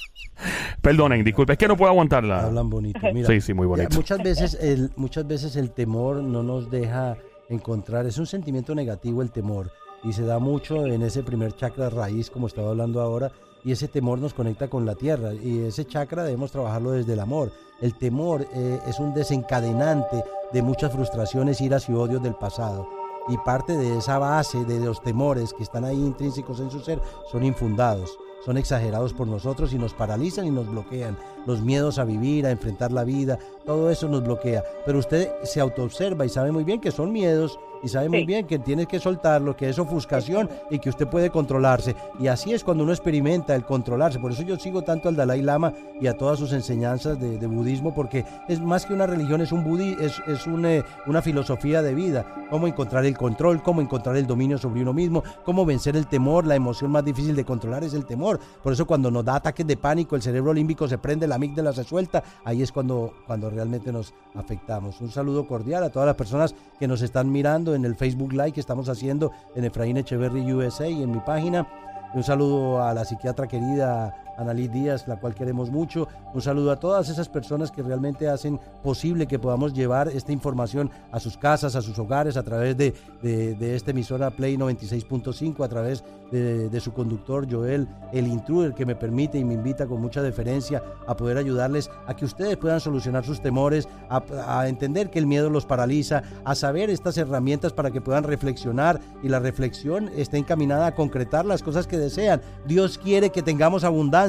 Perdonen, 0.81 1.23
disculpe, 1.23 1.53
es 1.53 1.59
que 1.59 1.67
no 1.67 1.77
puedo 1.77 1.91
aguantarla. 1.91 2.45
Hablan 2.45 2.69
bonito. 2.69 2.99
Mira, 3.13 3.27
sí, 3.27 3.41
sí, 3.41 3.53
muy 3.53 3.67
bonito. 3.67 3.95
Muchas 3.95 4.21
veces, 4.21 4.57
el, 4.61 4.91
muchas 4.95 5.27
veces 5.27 5.55
el 5.55 5.71
temor 5.71 6.17
no 6.17 6.43
nos 6.43 6.69
deja 6.69 7.17
encontrar, 7.49 8.05
es 8.05 8.17
un 8.17 8.25
sentimiento 8.25 8.73
negativo 8.73 9.21
el 9.21 9.31
temor 9.31 9.71
y 10.03 10.13
se 10.13 10.23
da 10.23 10.39
mucho 10.39 10.85
en 10.85 11.01
ese 11.01 11.23
primer 11.23 11.55
chakra 11.55 11.89
raíz, 11.89 12.29
como 12.29 12.47
estaba 12.47 12.69
hablando 12.69 13.01
ahora, 13.01 13.31
y 13.63 13.71
ese 13.71 13.87
temor 13.87 14.19
nos 14.19 14.33
conecta 14.33 14.67
con 14.67 14.85
la 14.85 14.93
tierra 14.93 15.33
y 15.33 15.59
ese 15.61 15.85
chakra 15.85 16.23
debemos 16.23 16.51
trabajarlo 16.51 16.91
desde 16.91 17.13
el 17.13 17.19
amor. 17.19 17.51
El 17.81 17.95
temor 17.95 18.47
eh, 18.53 18.79
es 18.87 18.99
un 18.99 19.13
desencadenante 19.13 20.23
de 20.53 20.61
muchas 20.61 20.91
frustraciones, 20.93 21.59
iras 21.61 21.89
y 21.89 21.93
odios 21.93 22.21
del 22.21 22.35
pasado. 22.35 22.87
Y 23.27 23.37
parte 23.39 23.75
de 23.75 23.97
esa 23.97 24.19
base 24.19 24.63
de 24.65 24.79
los 24.79 25.01
temores 25.01 25.51
que 25.53 25.63
están 25.63 25.83
ahí 25.83 25.97
intrínsecos 25.97 26.59
en 26.59 26.69
su 26.69 26.79
ser 26.81 27.01
son 27.31 27.43
infundados 27.43 28.15
son 28.45 28.57
exagerados 28.57 29.13
por 29.13 29.27
nosotros 29.27 29.73
y 29.73 29.79
nos 29.79 29.95
paralizan 29.95 30.45
y 30.45 30.51
nos 30.51 30.69
bloquean. 30.69 31.17
Los 31.47 31.61
miedos 31.61 31.97
a 31.97 32.05
vivir, 32.05 32.45
a 32.45 32.51
enfrentar 32.51 32.91
la 32.91 33.03
vida, 33.03 33.39
todo 33.65 33.89
eso 33.89 34.07
nos 34.07 34.23
bloquea. 34.23 34.63
Pero 34.85 34.99
usted 34.99 35.31
se 35.43 35.59
autoobserva 35.59 36.25
y 36.25 36.29
sabe 36.29 36.51
muy 36.51 36.63
bien 36.63 36.79
que 36.79 36.91
son 36.91 37.11
miedos 37.11 37.59
y 37.85 37.87
sabe 37.87 38.09
muy 38.09 38.25
bien 38.25 38.47
que 38.47 38.57
tiene 38.57 38.87
que 38.87 38.99
soltarlo, 38.99 39.55
que 39.55 39.69
es 39.69 39.77
ofuscación 39.77 40.49
y 40.71 40.79
que 40.79 40.89
usted 40.89 41.07
puede 41.07 41.29
controlarse. 41.29 41.95
Y 42.19 42.25
así 42.25 42.51
es 42.51 42.63
cuando 42.63 42.83
uno 42.83 42.91
experimenta 42.91 43.53
el 43.53 43.63
controlarse. 43.63 44.17
Por 44.17 44.31
eso 44.31 44.41
yo 44.41 44.57
sigo 44.57 44.81
tanto 44.81 45.07
al 45.07 45.15
Dalai 45.15 45.43
Lama 45.43 45.71
y 46.01 46.07
a 46.07 46.17
todas 46.17 46.39
sus 46.39 46.51
enseñanzas 46.51 47.19
de, 47.19 47.37
de 47.37 47.45
budismo, 47.47 47.93
porque 47.93 48.25
es 48.47 48.59
más 48.59 48.87
que 48.87 48.93
una 48.95 49.05
religión, 49.05 49.39
es, 49.41 49.51
un 49.51 49.63
budi 49.63 49.95
es, 50.01 50.19
es 50.25 50.47
un, 50.47 50.65
eh, 50.65 50.83
una 51.05 51.21
filosofía 51.21 51.83
de 51.83 51.93
vida. 51.93 52.25
Cómo 52.49 52.67
encontrar 52.67 53.05
el 53.05 53.15
control, 53.15 53.61
cómo 53.61 53.81
encontrar 53.81 54.17
el 54.17 54.25
dominio 54.25 54.57
sobre 54.57 54.81
uno 54.81 54.91
mismo, 54.91 55.23
cómo 55.43 55.63
vencer 55.63 55.95
el 55.95 56.07
temor. 56.07 56.47
La 56.47 56.55
emoción 56.55 56.89
más 56.89 57.05
difícil 57.05 57.35
de 57.35 57.45
controlar 57.45 57.83
es 57.83 57.93
el 57.93 58.07
temor. 58.07 58.39
Por 58.63 58.73
eso 58.73 58.87
cuando 58.87 59.11
nos 59.11 59.23
da 59.23 59.35
ataques 59.35 59.67
de 59.67 59.77
pánico, 59.77 60.15
el 60.15 60.23
cerebro 60.23 60.55
límbico 60.55 60.87
se 60.87 60.97
prende, 60.97 61.27
la 61.27 61.35
amígdala 61.35 61.71
se 61.71 61.83
suelta. 61.83 62.23
Ahí 62.43 62.63
es 62.63 62.71
cuando, 62.71 63.13
cuando 63.27 63.51
realmente 63.51 63.91
nos 63.91 64.11
afectamos. 64.33 64.99
Un 65.01 65.11
saludo 65.11 65.45
cordial 65.45 65.83
a 65.83 65.91
todas 65.91 66.07
las 66.07 66.15
personas 66.15 66.55
que 66.79 66.87
nos 66.87 67.03
están 67.03 67.31
mirando 67.31 67.74
en 67.75 67.85
el 67.85 67.95
Facebook 67.95 68.31
Live 68.31 68.53
que 68.53 68.59
estamos 68.59 68.89
haciendo 68.89 69.31
en 69.55 69.65
Efraín 69.65 69.97
Echeverry 69.97 70.53
USA 70.53 70.87
y 70.87 71.03
en 71.03 71.11
mi 71.11 71.19
página. 71.19 71.67
Un 72.13 72.23
saludo 72.23 72.83
a 72.83 72.93
la 72.93 73.05
psiquiatra 73.05 73.47
querida 73.47 74.24
Annalise 74.37 74.71
Díaz, 74.71 75.07
la 75.07 75.17
cual 75.17 75.35
queremos 75.35 75.69
mucho. 75.69 76.07
Un 76.33 76.41
saludo 76.41 76.71
a 76.71 76.79
todas 76.79 77.09
esas 77.09 77.29
personas 77.29 77.71
que 77.71 77.81
realmente 77.81 78.27
hacen 78.27 78.59
posible 78.83 79.27
que 79.27 79.39
podamos 79.39 79.73
llevar 79.73 80.07
esta 80.09 80.31
información 80.31 80.89
a 81.11 81.19
sus 81.19 81.37
casas, 81.37 81.75
a 81.75 81.81
sus 81.81 81.97
hogares, 81.99 82.37
a 82.37 82.43
través 82.43 82.77
de, 82.77 82.93
de, 83.21 83.55
de 83.55 83.75
esta 83.75 83.91
emisora 83.91 84.31
Play 84.31 84.57
96.5, 84.57 85.63
a 85.63 85.69
través 85.69 86.03
de, 86.31 86.79
su 86.79 86.93
conductor 86.93 87.47
Joel, 87.49 87.87
el 88.11 88.27
intruder, 88.27 88.73
que 88.73 88.85
me 88.85 88.95
permite 88.95 89.37
y 89.37 89.45
me 89.45 89.53
invita 89.53 89.87
con 89.87 90.01
mucha 90.01 90.21
deferencia 90.21 90.83
a 91.07 91.15
poder 91.15 91.37
ayudarles 91.37 91.89
a 92.07 92.15
que 92.15 92.25
ustedes 92.25 92.57
puedan 92.57 92.79
solucionar 92.79 93.23
sus 93.23 93.41
temores, 93.41 93.87
a, 94.09 94.21
a 94.47 94.67
entender 94.67 95.09
que 95.09 95.19
el 95.19 95.27
miedo 95.27 95.49
los 95.49 95.65
paraliza, 95.65 96.23
a 96.43 96.55
saber 96.55 96.89
estas 96.89 97.17
herramientas 97.17 97.73
para 97.73 97.91
que 97.91 98.01
puedan 98.01 98.23
reflexionar 98.23 98.99
y 99.23 99.29
la 99.29 99.39
reflexión 99.39 100.09
esté 100.15 100.37
encaminada 100.37 100.87
a 100.87 100.95
concretar 100.95 101.45
las 101.45 101.63
cosas 101.63 101.87
que 101.87 101.97
desean. 101.97 102.41
Dios 102.67 102.97
quiere 102.97 103.29
que 103.29 103.41
tengamos 103.41 103.83
abundancia, 103.83 104.24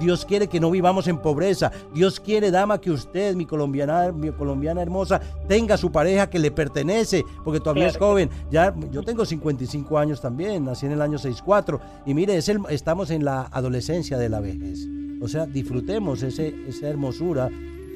Dios 0.00 0.24
quiere 0.24 0.48
que 0.48 0.60
no 0.60 0.70
vivamos 0.70 1.06
en 1.08 1.18
pobreza, 1.18 1.70
Dios 1.92 2.20
quiere, 2.20 2.50
dama, 2.50 2.80
que 2.80 2.90
usted, 2.90 3.34
mi 3.34 3.46
colombiana, 3.46 4.12
mi 4.12 4.30
colombiana 4.32 4.82
hermosa, 4.82 5.20
tenga 5.48 5.76
su 5.76 5.90
pareja 5.92 6.28
que 6.30 6.38
le 6.38 6.50
pertenece, 6.50 7.24
porque 7.44 7.60
todavía 7.60 7.84
Claro. 7.84 7.92
es 7.92 7.98
joven. 7.98 8.30
Ya, 8.50 8.74
yo 8.90 9.02
tengo 9.02 9.24
55 9.24 9.98
años 9.98 10.20
también, 10.20 10.64
nací 10.64 10.86
en 10.86 10.92
el 10.92 11.02
año 11.02 11.18
64, 11.18 11.80
y 12.06 12.14
mire, 12.14 12.36
es 12.36 12.48
el- 12.48 12.60
estamos 12.70 13.10
en 13.10 13.24
la 13.24 13.42
adolescencia 13.52 14.18
de 14.18 14.28
la 14.28 14.40
vejez. 14.40 14.80
O 15.20 15.28
sea, 15.28 15.46
disfrutemos 15.46 16.22
ese, 16.22 16.54
esa 16.68 16.88
hermosura 16.88 17.48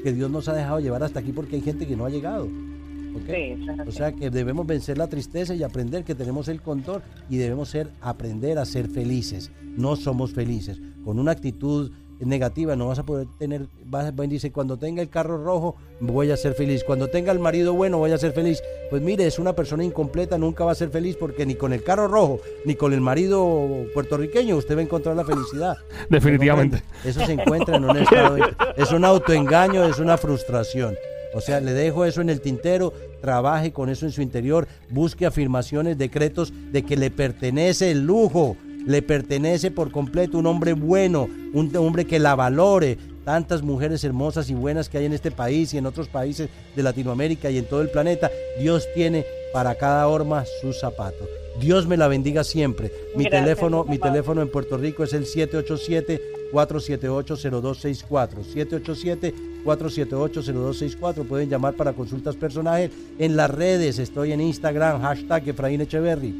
que 0.02 0.12
Dios 0.12 0.30
nos 0.30 0.48
ha 0.48 0.52
dejado 0.54 0.80
llevar 0.80 1.02
hasta 1.02 1.20
aquí 1.20 1.32
porque 1.32 1.56
hay 1.56 1.62
gente 1.62 1.86
que 1.86 1.96
no 1.96 2.06
ha 2.06 2.10
llegado. 2.10 2.48
O 3.86 3.90
sea 3.92 4.12
que 4.12 4.30
debemos 4.30 4.66
vencer 4.66 4.98
la 4.98 5.06
tristeza 5.08 5.54
y 5.54 5.62
aprender 5.62 6.04
que 6.04 6.14
tenemos 6.14 6.48
el 6.48 6.60
control 6.62 7.02
y 7.28 7.36
debemos 7.36 7.68
ser, 7.70 7.88
aprender 8.00 8.58
a 8.58 8.64
ser 8.64 8.88
felices. 8.88 9.50
No 9.76 9.96
somos 9.96 10.32
felices. 10.32 10.80
Con 11.04 11.18
una 11.18 11.32
actitud 11.32 11.90
negativa 12.20 12.74
no 12.74 12.88
vas 12.88 12.98
a 12.98 13.04
poder 13.06 13.28
tener, 13.38 13.66
vas, 13.86 14.12
va- 14.12 14.26
dice, 14.26 14.50
cuando 14.50 14.76
tenga 14.76 15.00
el 15.02 15.08
carro 15.08 15.42
rojo 15.44 15.76
voy 16.00 16.32
a 16.32 16.36
ser 16.36 16.54
feliz, 16.54 16.82
cuando 16.82 17.06
tenga 17.06 17.30
el 17.30 17.38
marido 17.38 17.74
bueno 17.74 17.98
voy 17.98 18.10
a 18.10 18.18
ser 18.18 18.32
feliz. 18.32 18.60
Pues 18.90 19.00
mire, 19.02 19.24
es 19.24 19.38
una 19.38 19.52
persona 19.52 19.84
incompleta, 19.84 20.36
nunca 20.36 20.64
va 20.64 20.72
a 20.72 20.74
ser 20.74 20.90
feliz 20.90 21.14
porque 21.16 21.46
ni 21.46 21.54
con 21.54 21.72
el 21.72 21.84
carro 21.84 22.08
rojo, 22.08 22.40
ni 22.64 22.74
con 22.74 22.92
el 22.92 23.00
marido 23.00 23.68
puertorriqueño 23.94 24.56
usted 24.56 24.74
va 24.76 24.80
a 24.80 24.82
encontrar 24.82 25.14
la 25.14 25.24
felicidad. 25.24 25.76
Definitivamente. 26.10 26.82
Eso 27.04 27.24
se 27.24 27.32
encuentra 27.34 27.76
en 27.76 27.84
un 27.84 27.96
estado, 27.96 28.34
de- 28.34 28.42
es 28.76 28.90
un 28.90 29.04
autoengaño, 29.04 29.84
es 29.84 30.00
una 30.00 30.18
frustración. 30.18 30.96
O 31.38 31.40
sea, 31.40 31.60
le 31.60 31.72
dejo 31.72 32.04
eso 32.04 32.20
en 32.20 32.30
el 32.30 32.40
tintero, 32.40 32.92
trabaje 33.20 33.72
con 33.72 33.88
eso 33.88 34.04
en 34.06 34.10
su 34.10 34.22
interior, 34.22 34.66
busque 34.90 35.24
afirmaciones, 35.24 35.96
decretos 35.96 36.52
de 36.72 36.82
que 36.82 36.96
le 36.96 37.12
pertenece 37.12 37.92
el 37.92 38.04
lujo, 38.04 38.56
le 38.84 39.02
pertenece 39.02 39.70
por 39.70 39.92
completo 39.92 40.36
un 40.36 40.46
hombre 40.46 40.72
bueno, 40.72 41.28
un 41.54 41.74
hombre 41.76 42.06
que 42.06 42.18
la 42.18 42.34
valore. 42.34 42.98
Tantas 43.24 43.62
mujeres 43.62 44.02
hermosas 44.02 44.50
y 44.50 44.54
buenas 44.54 44.88
que 44.88 44.98
hay 44.98 45.04
en 45.04 45.12
este 45.12 45.30
país 45.30 45.72
y 45.72 45.78
en 45.78 45.86
otros 45.86 46.08
países 46.08 46.48
de 46.74 46.82
Latinoamérica 46.82 47.50
y 47.50 47.58
en 47.58 47.66
todo 47.66 47.82
el 47.82 47.90
planeta, 47.90 48.32
Dios 48.58 48.88
tiene 48.96 49.24
para 49.52 49.76
cada 49.76 50.08
horma 50.08 50.44
su 50.60 50.72
zapato. 50.72 51.24
Dios 51.60 51.86
me 51.86 51.96
la 51.96 52.08
bendiga 52.08 52.42
siempre. 52.42 52.90
Mi 53.14 53.24
Gracias, 53.24 53.42
teléfono, 53.44 53.84
mi 53.84 53.98
teléfono 53.98 54.42
en 54.42 54.50
Puerto 54.50 54.76
Rico 54.76 55.04
es 55.04 55.12
el 55.12 55.24
787-478-0264. 56.52 59.34
787-478-0264. 59.64 61.26
Pueden 61.26 61.48
llamar 61.48 61.74
para 61.74 61.92
consultas 61.92 62.36
personales. 62.36 62.90
En 63.18 63.36
las 63.36 63.50
redes 63.50 63.98
estoy 63.98 64.32
en 64.32 64.40
Instagram, 64.40 65.00
hashtag 65.00 65.48
Efraín 65.48 65.80
Echeverry. 65.80 66.34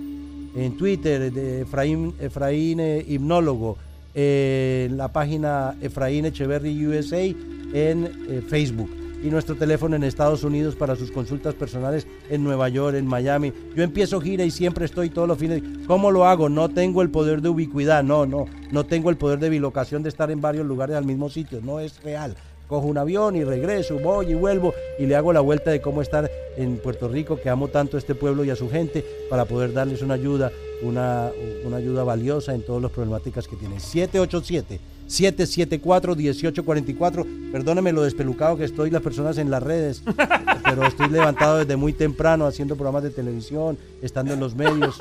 En 0.57 0.77
Twitter, 0.77 1.33
de 1.33 1.63
Efraín, 1.63 2.15
Efraín 2.21 2.81
eh, 2.81 3.05
Hipnólogo. 3.07 3.79
Eh, 4.15 4.87
en 4.89 4.97
la 4.97 5.09
página 5.09 5.77
Efraín 5.81 6.25
Echeverry 6.25 6.87
USA 6.87 7.21
en 7.21 8.05
eh, 8.05 8.43
Facebook. 8.49 8.89
Y 9.23 9.31
nuestro 9.31 9.57
teléfono 9.57 9.97
en 9.97 10.05
Estados 10.05 10.45
Unidos 10.45 10.77
para 10.77 10.95
sus 10.95 11.11
consultas 11.11 11.55
personales 11.55 12.07
en 12.31 12.45
Nueva 12.45 12.69
York, 12.69 12.97
en 12.97 13.07
Miami. 13.07 13.53
Yo 13.75 13.83
empiezo 13.83 14.21
gira 14.21 14.45
y 14.45 14.51
siempre 14.51 14.85
estoy 14.85 15.11
todos 15.11 15.27
los 15.27 15.39
fines. 15.39 15.63
¿Cómo 15.87 16.11
lo 16.11 16.25
hago? 16.27 16.49
No 16.49 16.69
tengo 16.69 17.03
el 17.03 17.11
poder 17.11 17.43
de 17.43 17.49
ubicuidad, 17.49 18.05
no, 18.05 18.27
no. 18.27 18.47
No 18.71 18.87
tengo 18.87 19.11
el 19.11 19.17
poder 19.17 19.39
de 19.39 19.51
bilocación 19.51 20.03
de 20.03 20.09
estar 20.09 20.31
en 20.31 20.41
varios 20.41 20.67
lugares 20.67 20.97
al 20.97 21.05
mismo 21.05 21.29
sitio. 21.29 21.61
No 21.63 21.81
es 21.81 22.03
real 22.03 22.37
cojo 22.69 22.87
un 22.87 22.99
avión 22.99 23.35
y 23.35 23.43
regreso, 23.43 23.99
voy 23.99 24.31
y 24.31 24.35
vuelvo 24.35 24.75
y 24.99 25.07
le 25.07 25.17
hago 25.17 25.33
la 25.33 25.41
vuelta 25.41 25.71
de 25.71 25.81
cómo 25.81 26.03
estar 26.03 26.31
en 26.57 26.77
Puerto 26.77 27.09
Rico, 27.09 27.41
que 27.41 27.49
amo 27.49 27.69
tanto 27.69 27.97
a 27.97 27.99
este 27.99 28.15
pueblo 28.15 28.45
y 28.45 28.51
a 28.51 28.57
su 28.57 28.71
gente, 28.71 29.05
para 29.31 29.47
poder 29.47 29.73
darles 29.73 30.03
una 30.03 30.15
ayuda, 30.15 30.53
una, 30.83 31.31
una 31.65 31.79
ayuda 31.79 32.05
valiosa 32.05 32.55
en 32.55 32.63
todas 32.63 32.83
las 32.83 32.93
problemáticas 32.93 33.49
que 33.49 33.57
tienen. 33.57 33.81
787 33.81 34.98
774 35.09 36.15
1844. 36.15 37.27
Perdóneme 37.51 37.93
lo 37.93 38.03
despelucado 38.03 38.57
que 38.57 38.65
estoy 38.65 38.91
las 38.91 39.03
personas 39.03 39.39
en 39.39 39.51
las 39.51 39.63
redes, 39.63 40.03
pero 40.65 40.87
estoy 40.87 41.09
levantado 41.09 41.59
desde 41.59 41.77
muy 41.77 41.93
temprano 41.93 42.47
haciendo 42.47 42.77
programas 42.77 43.03
de 43.03 43.11
televisión, 43.11 43.79
estando 44.03 44.35
en 44.35 44.41
los 44.41 44.55
medios. 44.55 44.99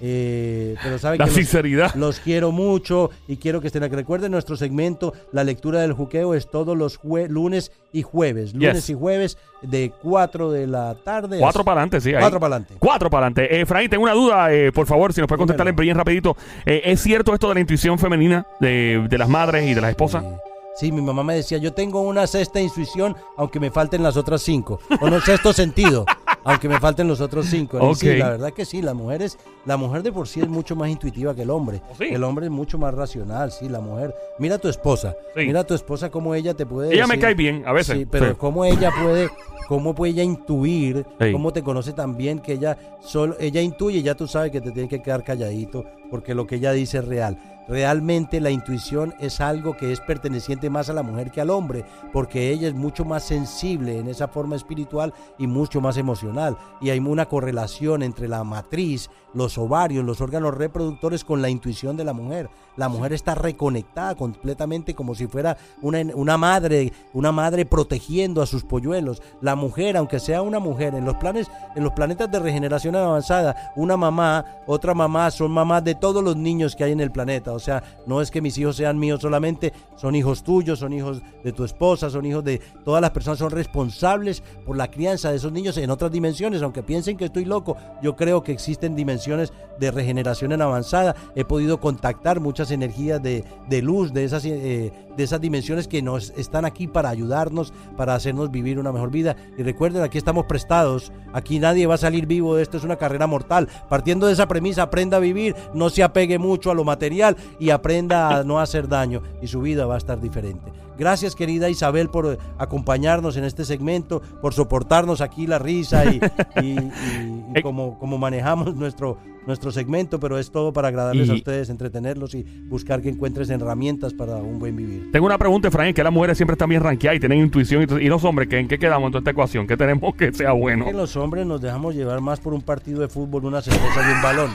Eh, 0.00 0.76
pero 0.82 0.98
saben 0.98 1.18
La 1.18 1.24
que 1.24 1.30
los- 1.30 1.36
sinceridad. 1.36 1.94
los 1.94 2.20
quiero 2.20 2.52
mucho 2.52 3.10
y 3.26 3.36
quiero 3.36 3.60
que 3.60 3.66
estén 3.66 3.82
aquí. 3.82 3.94
Recuerden 3.96 4.32
nuestro 4.32 4.56
segmento, 4.56 5.12
la 5.32 5.44
lectura 5.44 5.80
del 5.80 5.92
juqueo 5.92 6.34
es 6.34 6.50
todos 6.50 6.76
los 6.76 7.00
lunes 7.28 7.72
y 7.92 8.02
jueves. 8.02 8.54
Lunes 8.54 8.74
Yes. 8.74 8.90
y 8.90 8.94
jueves 8.94 9.38
de 9.62 9.92
4 10.02 10.50
de 10.52 10.66
la 10.66 10.94
tarde. 11.04 11.38
Cuatro 11.40 11.62
a- 11.62 11.64
para 11.64 11.80
adelante, 11.80 12.00
sí. 12.00 12.10
ahí. 12.14 12.20
Cuatro 12.20 12.38
para 12.40 12.54
adelante. 12.56 12.74
Cuatro 12.78 13.10
para 13.10 13.26
adelante. 13.26 13.56
Eh, 13.56 13.60
Efraín, 13.62 13.90
tengo 13.90 14.04
una 14.04 14.12
duda, 14.14 14.52
eh, 14.52 14.70
por 14.72 14.86
favor, 14.86 15.12
si 15.12 15.20
nos 15.20 15.28
puede 15.28 15.38
contestar 15.38 15.66
en 15.68 15.74
bien 15.76 15.96
rapidito. 15.96 16.36
Eh, 16.64 16.82
¿Es 16.84 17.00
cierto 17.02 17.34
esto 17.34 17.48
de 17.48 17.54
la 17.54 17.60
intuición 17.60 17.98
femenina 17.98 18.46
de, 18.60 19.06
de 19.08 19.18
las 19.18 19.28
madres 19.28 19.66
y 19.68 19.74
de 19.74 19.80
las 19.80 19.90
esposas? 19.90 20.22
Eh, 20.24 20.36
sí, 20.76 20.92
mi 20.92 21.02
mamá 21.02 21.24
me 21.24 21.34
decía, 21.34 21.58
yo 21.58 21.72
tengo 21.72 22.02
una 22.02 22.26
sexta 22.26 22.60
intuición, 22.60 23.16
aunque 23.36 23.58
me 23.58 23.70
falten 23.70 24.02
las 24.02 24.16
otras 24.16 24.42
cinco. 24.42 24.78
O 25.00 25.10
no 25.10 25.20
sexto 25.20 25.52
sentido, 25.52 26.04
aunque 26.48 26.68
me 26.68 26.80
falten 26.80 27.06
los 27.06 27.20
otros 27.20 27.46
cinco. 27.46 27.94
Sí, 27.94 28.16
la 28.16 28.30
verdad 28.30 28.52
que 28.52 28.64
sí, 28.64 28.80
las 28.82 28.94
mujeres, 28.94 29.38
la 29.66 29.76
mujer 29.76 30.02
de 30.02 30.12
por 30.12 30.26
sí 30.26 30.40
es 30.40 30.48
mucho 30.48 30.74
más 30.74 30.88
intuitiva 30.88 31.34
que 31.34 31.42
el 31.42 31.50
hombre. 31.50 31.82
¿Oh, 31.90 31.94
sí? 31.98 32.04
El 32.10 32.24
hombre 32.24 32.46
es 32.46 32.52
mucho 32.52 32.78
más 32.78 32.94
racional, 32.94 33.52
sí, 33.52 33.68
la 33.68 33.80
mujer. 33.80 34.14
Mira 34.38 34.54
a 34.56 34.58
tu 34.58 34.68
esposa, 34.68 35.14
Sí. 35.34 35.42
mira 35.46 35.60
a 35.60 35.64
tu 35.64 35.74
esposa 35.74 36.10
cómo 36.10 36.34
ella 36.34 36.54
te 36.54 36.64
puede 36.66 36.94
Ella 36.94 37.06
me 37.06 37.18
cae 37.18 37.34
bien, 37.34 37.64
a 37.66 37.72
veces. 37.72 37.98
Sí, 37.98 38.06
pero 38.06 38.36
cómo 38.38 38.64
ella 38.64 38.90
puede, 39.02 39.28
cómo 39.68 39.94
puede 39.94 40.12
ella 40.12 40.22
intuir, 40.22 41.04
cómo 41.32 41.52
te 41.52 41.62
conoce 41.62 41.92
tan 41.92 42.16
bien 42.16 42.38
que 42.38 42.54
ella 42.54 42.78
solo, 43.00 43.36
ella 43.38 43.60
intuye, 43.60 44.02
ya 44.02 44.14
tú 44.14 44.26
sabes 44.26 44.50
que 44.50 44.60
te 44.60 44.70
tienes 44.70 44.88
que 44.88 45.02
quedar 45.02 45.24
calladito, 45.24 45.84
porque 46.10 46.34
lo 46.34 46.46
que 46.46 46.56
ella 46.56 46.72
dice 46.72 46.98
es 46.98 47.04
real. 47.04 47.36
Realmente 47.68 48.40
la 48.40 48.50
intuición 48.50 49.14
es 49.20 49.42
algo 49.42 49.76
que 49.76 49.92
es 49.92 50.00
perteneciente 50.00 50.70
más 50.70 50.88
a 50.88 50.94
la 50.94 51.02
mujer 51.02 51.30
que 51.30 51.42
al 51.42 51.50
hombre, 51.50 51.84
porque 52.14 52.50
ella 52.50 52.66
es 52.66 52.74
mucho 52.74 53.04
más 53.04 53.24
sensible 53.24 53.98
en 53.98 54.08
esa 54.08 54.26
forma 54.26 54.56
espiritual 54.56 55.12
y 55.38 55.46
mucho 55.46 55.82
más 55.82 55.98
emocional. 55.98 56.56
Y 56.80 56.88
hay 56.88 56.98
una 56.98 57.26
correlación 57.26 58.02
entre 58.02 58.26
la 58.26 58.42
matriz, 58.42 59.10
los 59.34 59.58
ovarios, 59.58 60.02
los 60.02 60.22
órganos 60.22 60.54
reproductores 60.54 61.24
con 61.24 61.42
la 61.42 61.50
intuición 61.50 61.98
de 61.98 62.04
la 62.04 62.14
mujer. 62.14 62.48
La 62.78 62.88
mujer 62.88 63.12
está 63.12 63.34
reconectada 63.34 64.14
completamente 64.14 64.94
como 64.94 65.16
si 65.16 65.26
fuera 65.26 65.56
una, 65.82 65.98
una 66.14 66.38
madre, 66.38 66.92
una 67.12 67.32
madre 67.32 67.66
protegiendo 67.66 68.40
a 68.40 68.46
sus 68.46 68.62
polluelos. 68.62 69.20
La 69.40 69.56
mujer, 69.56 69.96
aunque 69.96 70.20
sea 70.20 70.42
una 70.42 70.60
mujer, 70.60 70.94
en 70.94 71.04
los 71.04 71.16
planes, 71.16 71.50
en 71.74 71.82
los 71.82 71.92
planetas 71.92 72.30
de 72.30 72.38
regeneración 72.38 72.94
avanzada, 72.94 73.72
una 73.74 73.96
mamá, 73.96 74.44
otra 74.68 74.94
mamá, 74.94 75.32
son 75.32 75.50
mamás 75.50 75.82
de 75.82 75.96
todos 75.96 76.22
los 76.22 76.36
niños 76.36 76.76
que 76.76 76.84
hay 76.84 76.92
en 76.92 77.00
el 77.00 77.10
planeta. 77.10 77.52
O 77.52 77.58
sea, 77.58 77.82
no 78.06 78.22
es 78.22 78.30
que 78.30 78.40
mis 78.40 78.56
hijos 78.58 78.76
sean 78.76 78.96
míos 78.96 79.20
solamente, 79.22 79.72
son 79.96 80.14
hijos 80.14 80.44
tuyos, 80.44 80.78
son 80.78 80.92
hijos 80.92 81.20
de 81.42 81.52
tu 81.52 81.64
esposa, 81.64 82.10
son 82.10 82.26
hijos 82.26 82.44
de 82.44 82.60
todas 82.84 83.02
las 83.02 83.10
personas, 83.10 83.40
son 83.40 83.50
responsables 83.50 84.40
por 84.64 84.76
la 84.76 84.88
crianza 84.88 85.30
de 85.30 85.38
esos 85.38 85.50
niños 85.50 85.76
en 85.78 85.90
otras 85.90 86.12
dimensiones. 86.12 86.62
Aunque 86.62 86.84
piensen 86.84 87.16
que 87.16 87.24
estoy 87.24 87.44
loco, 87.44 87.76
yo 88.00 88.14
creo 88.14 88.44
que 88.44 88.52
existen 88.52 88.94
dimensiones 88.94 89.52
de 89.80 89.90
regeneración 89.90 90.52
en 90.52 90.62
avanzada. 90.62 91.16
He 91.34 91.44
podido 91.44 91.80
contactar 91.80 92.38
muchas 92.38 92.67
energías 92.70 93.22
de, 93.22 93.44
de 93.68 93.82
luz 93.82 94.12
de 94.12 94.24
esas, 94.24 94.44
eh, 94.44 94.92
de 95.16 95.24
esas 95.24 95.40
dimensiones 95.40 95.88
que 95.88 96.02
nos 96.02 96.30
están 96.36 96.64
aquí 96.64 96.86
para 96.86 97.08
ayudarnos, 97.08 97.72
para 97.96 98.14
hacernos 98.14 98.50
vivir 98.50 98.78
una 98.78 98.92
mejor 98.92 99.10
vida. 99.10 99.36
Y 99.56 99.62
recuerden, 99.62 100.02
aquí 100.02 100.18
estamos 100.18 100.46
prestados, 100.46 101.12
aquí 101.32 101.58
nadie 101.58 101.86
va 101.86 101.94
a 101.94 101.98
salir 101.98 102.26
vivo 102.26 102.56
de 102.56 102.62
esto, 102.62 102.76
es 102.76 102.84
una 102.84 102.96
carrera 102.96 103.26
mortal. 103.26 103.68
Partiendo 103.88 104.26
de 104.26 104.32
esa 104.32 104.48
premisa, 104.48 104.82
aprenda 104.82 105.16
a 105.16 105.20
vivir, 105.20 105.54
no 105.74 105.90
se 105.90 106.02
apegue 106.02 106.38
mucho 106.38 106.70
a 106.70 106.74
lo 106.74 106.84
material 106.84 107.36
y 107.58 107.70
aprenda 107.70 108.38
a 108.38 108.44
no 108.44 108.60
hacer 108.60 108.88
daño 108.88 109.22
y 109.42 109.46
su 109.48 109.60
vida 109.60 109.86
va 109.86 109.94
a 109.94 109.98
estar 109.98 110.20
diferente. 110.20 110.72
Gracias 110.98 111.36
querida 111.36 111.68
Isabel 111.70 112.08
por 112.08 112.38
acompañarnos 112.58 113.36
en 113.36 113.44
este 113.44 113.64
segmento, 113.64 114.20
por 114.40 114.52
soportarnos 114.52 115.20
aquí 115.20 115.46
la 115.46 115.58
risa 115.60 116.04
y, 116.06 116.20
y- 116.60 116.66
y- 116.70 117.44
y 117.54 117.62
como, 117.62 117.98
como 118.00 118.18
manejamos 118.18 118.74
nuestro, 118.74 119.16
nuestro 119.48 119.72
segmento, 119.72 120.20
pero 120.20 120.38
es 120.38 120.52
todo 120.52 120.72
para 120.72 120.88
agradarles 120.88 121.26
Y- 121.26 121.30
a 121.32 121.34
ustedes, 121.34 121.70
entretenerlos 121.70 122.34
y 122.36 122.44
buscar 122.68 123.02
que 123.02 123.08
encuentres 123.08 123.50
herramientas 123.50 124.14
para 124.14 124.36
un 124.36 124.60
buen 124.60 124.76
vivir. 124.76 125.10
Tengo 125.10 125.26
una 125.26 125.38
pregunta, 125.38 125.66
Efraín, 125.68 125.92
que 125.94 126.04
las 126.04 126.12
mujeres 126.12 126.36
siempre 126.36 126.52
están 126.52 126.68
bien 126.68 126.82
rankeadas 126.82 127.16
y 127.16 127.20
tienen 127.20 127.40
intuición. 127.40 127.84
Y 128.00 128.08
los 128.08 128.22
hombres, 128.24 128.46
¿qué- 128.48 128.58
¿en 128.60 128.68
qué 128.68 128.78
quedamos 128.78 129.06
en 129.08 129.12
toda 129.12 129.20
esta 129.20 129.30
ecuación? 129.32 129.66
¿Qué 129.66 129.76
tenemos 129.76 130.14
que 130.14 130.32
sea 130.32 130.52
bueno? 130.52 130.84
Que 130.84 130.92
los 130.92 131.16
hombres 131.16 131.44
nos 131.46 131.60
dejamos 131.60 131.94
llevar 131.96 132.20
más 132.20 132.38
por 132.38 132.52
un 132.54 132.62
partido 132.62 133.00
de 133.00 133.08
fútbol, 133.08 133.46
una 133.46 133.60
cerveza 133.62 134.08
y 134.08 134.12
un 134.14 134.22
balón. 134.22 134.50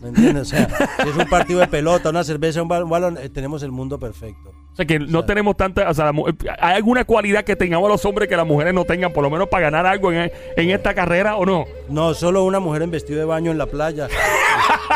¿Me 0.00 0.10
entiendes? 0.10 0.42
O 0.42 0.44
sea, 0.56 0.68
si 1.02 1.08
es 1.08 1.16
un 1.16 1.26
partido 1.28 1.60
de 1.60 1.66
pelota, 1.66 2.10
una 2.10 2.22
cerveza, 2.24 2.62
un 2.62 2.68
ba- 2.68 2.84
un 2.84 2.90
balón, 2.90 3.18
eh, 3.20 3.28
tenemos 3.28 3.62
el 3.62 3.72
mundo 3.72 3.98
perfecto. 3.98 4.50
O 4.72 4.76
sea, 4.76 4.86
que 4.86 5.00
no 5.00 5.24
tenemos 5.24 5.56
tanta... 5.56 5.90
O 5.90 5.94
sea, 5.94 6.04
la 6.04 6.12
mu- 6.12 6.26
¿hay 6.60 6.76
alguna 6.76 7.04
cualidad 7.04 7.42
que 7.44 7.56
tengamos 7.56 7.88
los 7.88 8.04
hombres 8.04 8.28
que 8.28 8.36
las 8.36 8.46
mujeres 8.46 8.72
no 8.74 8.84
tengan, 8.84 9.12
por 9.12 9.24
lo 9.24 9.30
menos 9.30 9.48
para 9.48 9.64
ganar 9.64 9.86
algo 9.86 10.12
en, 10.12 10.30
en 10.56 10.70
esta 10.70 10.94
carrera 10.94 11.36
o 11.36 11.44
no? 11.44 11.64
No, 11.88 12.14
solo 12.14 12.44
una 12.44 12.60
mujer 12.60 12.82
en 12.82 12.92
vestido 12.92 13.18
de 13.18 13.24
baño 13.24 13.50
en 13.50 13.58
la 13.58 13.66
playa. 13.66 14.06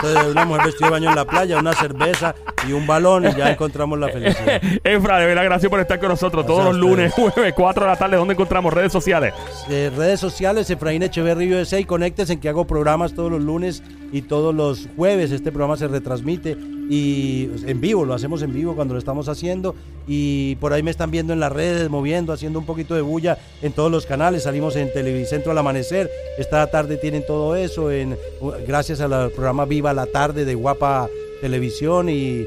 Entonces, 0.02 0.32
una 0.32 0.44
mujer 0.44 0.66
vestida 0.66 0.86
de 0.88 0.92
baño 0.92 1.10
en 1.10 1.14
la 1.14 1.24
playa, 1.24 1.58
una 1.58 1.72
cerveza 1.74 2.34
y 2.68 2.72
un 2.72 2.86
balón 2.86 3.24
y 3.26 3.34
ya 3.34 3.52
encontramos 3.52 3.98
la 3.98 4.08
felicidad. 4.08 4.60
Efra, 4.84 5.18
de 5.18 5.26
verdad, 5.26 5.44
gracias 5.44 5.70
por 5.70 5.78
estar 5.78 6.00
con 6.00 6.08
nosotros 6.08 6.44
todos 6.44 6.64
los 6.64 6.76
lunes, 6.76 7.12
jueves, 7.12 7.54
4 7.54 7.84
de 7.84 7.90
la 7.90 7.96
tarde. 7.96 8.16
¿Dónde 8.16 8.34
encontramos 8.34 8.74
redes 8.74 8.90
sociales? 8.92 9.32
Eh, 9.70 9.92
redes 9.96 10.18
sociales, 10.18 10.68
Efraín 10.70 11.04
Echeverry 11.04 11.54
USA 11.54 11.78
y 11.78 11.84
conéctense 11.84 12.32
en 12.32 12.40
que 12.40 12.48
hago 12.48 12.66
programas 12.66 13.14
todos 13.14 13.30
los 13.30 13.40
lunes 13.40 13.82
y 14.10 14.22
todos 14.22 14.52
los 14.52 14.88
jueves. 14.96 15.30
Este 15.30 15.52
programa 15.52 15.76
se 15.76 15.86
retransmite 15.86 16.56
y 16.94 17.48
en 17.66 17.80
vivo, 17.80 18.04
lo 18.04 18.12
hacemos 18.12 18.42
en 18.42 18.52
vivo 18.52 18.74
cuando 18.74 18.92
lo 18.92 18.98
estamos 18.98 19.26
haciendo 19.26 19.74
y 20.06 20.56
por 20.56 20.74
ahí 20.74 20.82
me 20.82 20.90
están 20.90 21.10
viendo 21.10 21.32
en 21.32 21.40
las 21.40 21.50
redes, 21.50 21.88
moviendo, 21.88 22.34
haciendo 22.34 22.58
un 22.58 22.66
poquito 22.66 22.94
de 22.94 23.00
bulla 23.00 23.38
en 23.62 23.72
todos 23.72 23.90
los 23.90 24.04
canales. 24.04 24.42
Salimos 24.42 24.76
en 24.76 24.92
Televicentro 24.92 25.52
al 25.52 25.56
amanecer. 25.56 26.10
Esta 26.36 26.70
tarde 26.70 26.98
tienen 26.98 27.24
todo 27.24 27.56
eso 27.56 27.90
en 27.90 28.18
gracias 28.66 29.00
al 29.00 29.30
programa 29.30 29.64
Viva 29.64 29.94
la 29.94 30.04
tarde 30.04 30.44
de 30.44 30.54
Guapa 30.54 31.08
Televisión 31.40 32.10
y, 32.10 32.46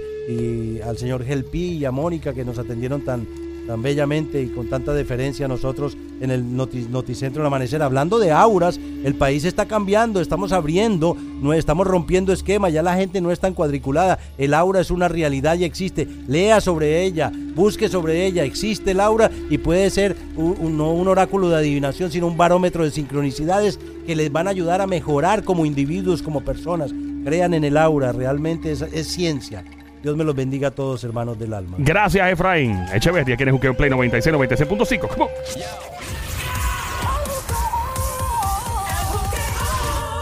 al 0.85 0.99
señor 0.99 1.25
Gelpi 1.25 1.77
y 1.77 1.85
a 1.85 1.91
Mónica 1.91 2.31
que 2.31 2.45
nos 2.45 2.59
atendieron 2.59 3.03
tan 3.03 3.27
tan 3.67 3.81
bellamente 3.81 4.41
y 4.41 4.47
con 4.47 4.69
tanta 4.69 4.93
deferencia 4.93 5.47
nosotros 5.47 5.97
en 6.21 6.31
el 6.31 6.43
noti- 6.43 6.87
Noticentro 6.87 7.41
del 7.41 7.47
Amanecer. 7.47 7.81
Hablando 7.81 8.19
de 8.19 8.31
auras, 8.31 8.79
el 9.03 9.15
país 9.15 9.43
está 9.43 9.65
cambiando, 9.65 10.21
estamos 10.21 10.51
abriendo, 10.51 11.17
no 11.41 11.53
estamos 11.53 11.87
rompiendo 11.87 12.31
esquemas, 12.31 12.71
ya 12.73 12.83
la 12.83 12.95
gente 12.95 13.21
no 13.21 13.31
es 13.31 13.39
tan 13.39 13.53
cuadriculada. 13.53 14.19
El 14.37 14.53
aura 14.53 14.79
es 14.81 14.91
una 14.91 15.07
realidad 15.07 15.57
y 15.57 15.63
existe. 15.63 16.07
Lea 16.27 16.61
sobre 16.61 17.03
ella, 17.03 17.31
busque 17.55 17.89
sobre 17.89 18.25
ella, 18.25 18.43
existe 18.43 18.91
el 18.91 18.99
aura 18.99 19.31
y 19.49 19.57
puede 19.57 19.89
ser 19.89 20.15
un, 20.35 20.77
no 20.77 20.93
un 20.93 21.07
oráculo 21.07 21.49
de 21.49 21.57
adivinación, 21.57 22.11
sino 22.11 22.27
un 22.27 22.37
barómetro 22.37 22.83
de 22.83 22.91
sincronicidades 22.91 23.79
que 24.05 24.15
les 24.15 24.31
van 24.31 24.47
a 24.47 24.51
ayudar 24.51 24.81
a 24.81 24.87
mejorar 24.87 25.43
como 25.43 25.65
individuos, 25.65 26.21
como 26.21 26.41
personas. 26.41 26.93
Crean 27.23 27.55
en 27.55 27.63
el 27.63 27.77
aura, 27.77 28.11
realmente 28.11 28.71
es 28.71 29.07
ciencia. 29.07 29.65
Dios 30.05 30.15
me 30.15 30.23
los 30.23 30.35
bendiga 30.35 30.67
a 30.67 30.71
todos, 30.71 31.03
hermanos 31.03 31.39
del 31.39 31.51
alma. 31.51 31.77
Gracias, 31.79 32.31
Efraín. 32.31 32.79
Echeverría, 32.93 33.33
aquí 33.33 33.41
en 33.41 33.49
el 33.49 33.55
Juqueo 33.55 33.75
Play 33.75 33.89
96, 33.89 34.35
96.5. 34.35 35.07
Come 35.07 35.23
on. 35.23 35.29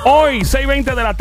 Hoy, 0.06 0.40
6.20 0.40 0.84
de 0.84 1.04
la 1.04 1.14
tarde. 1.14 1.18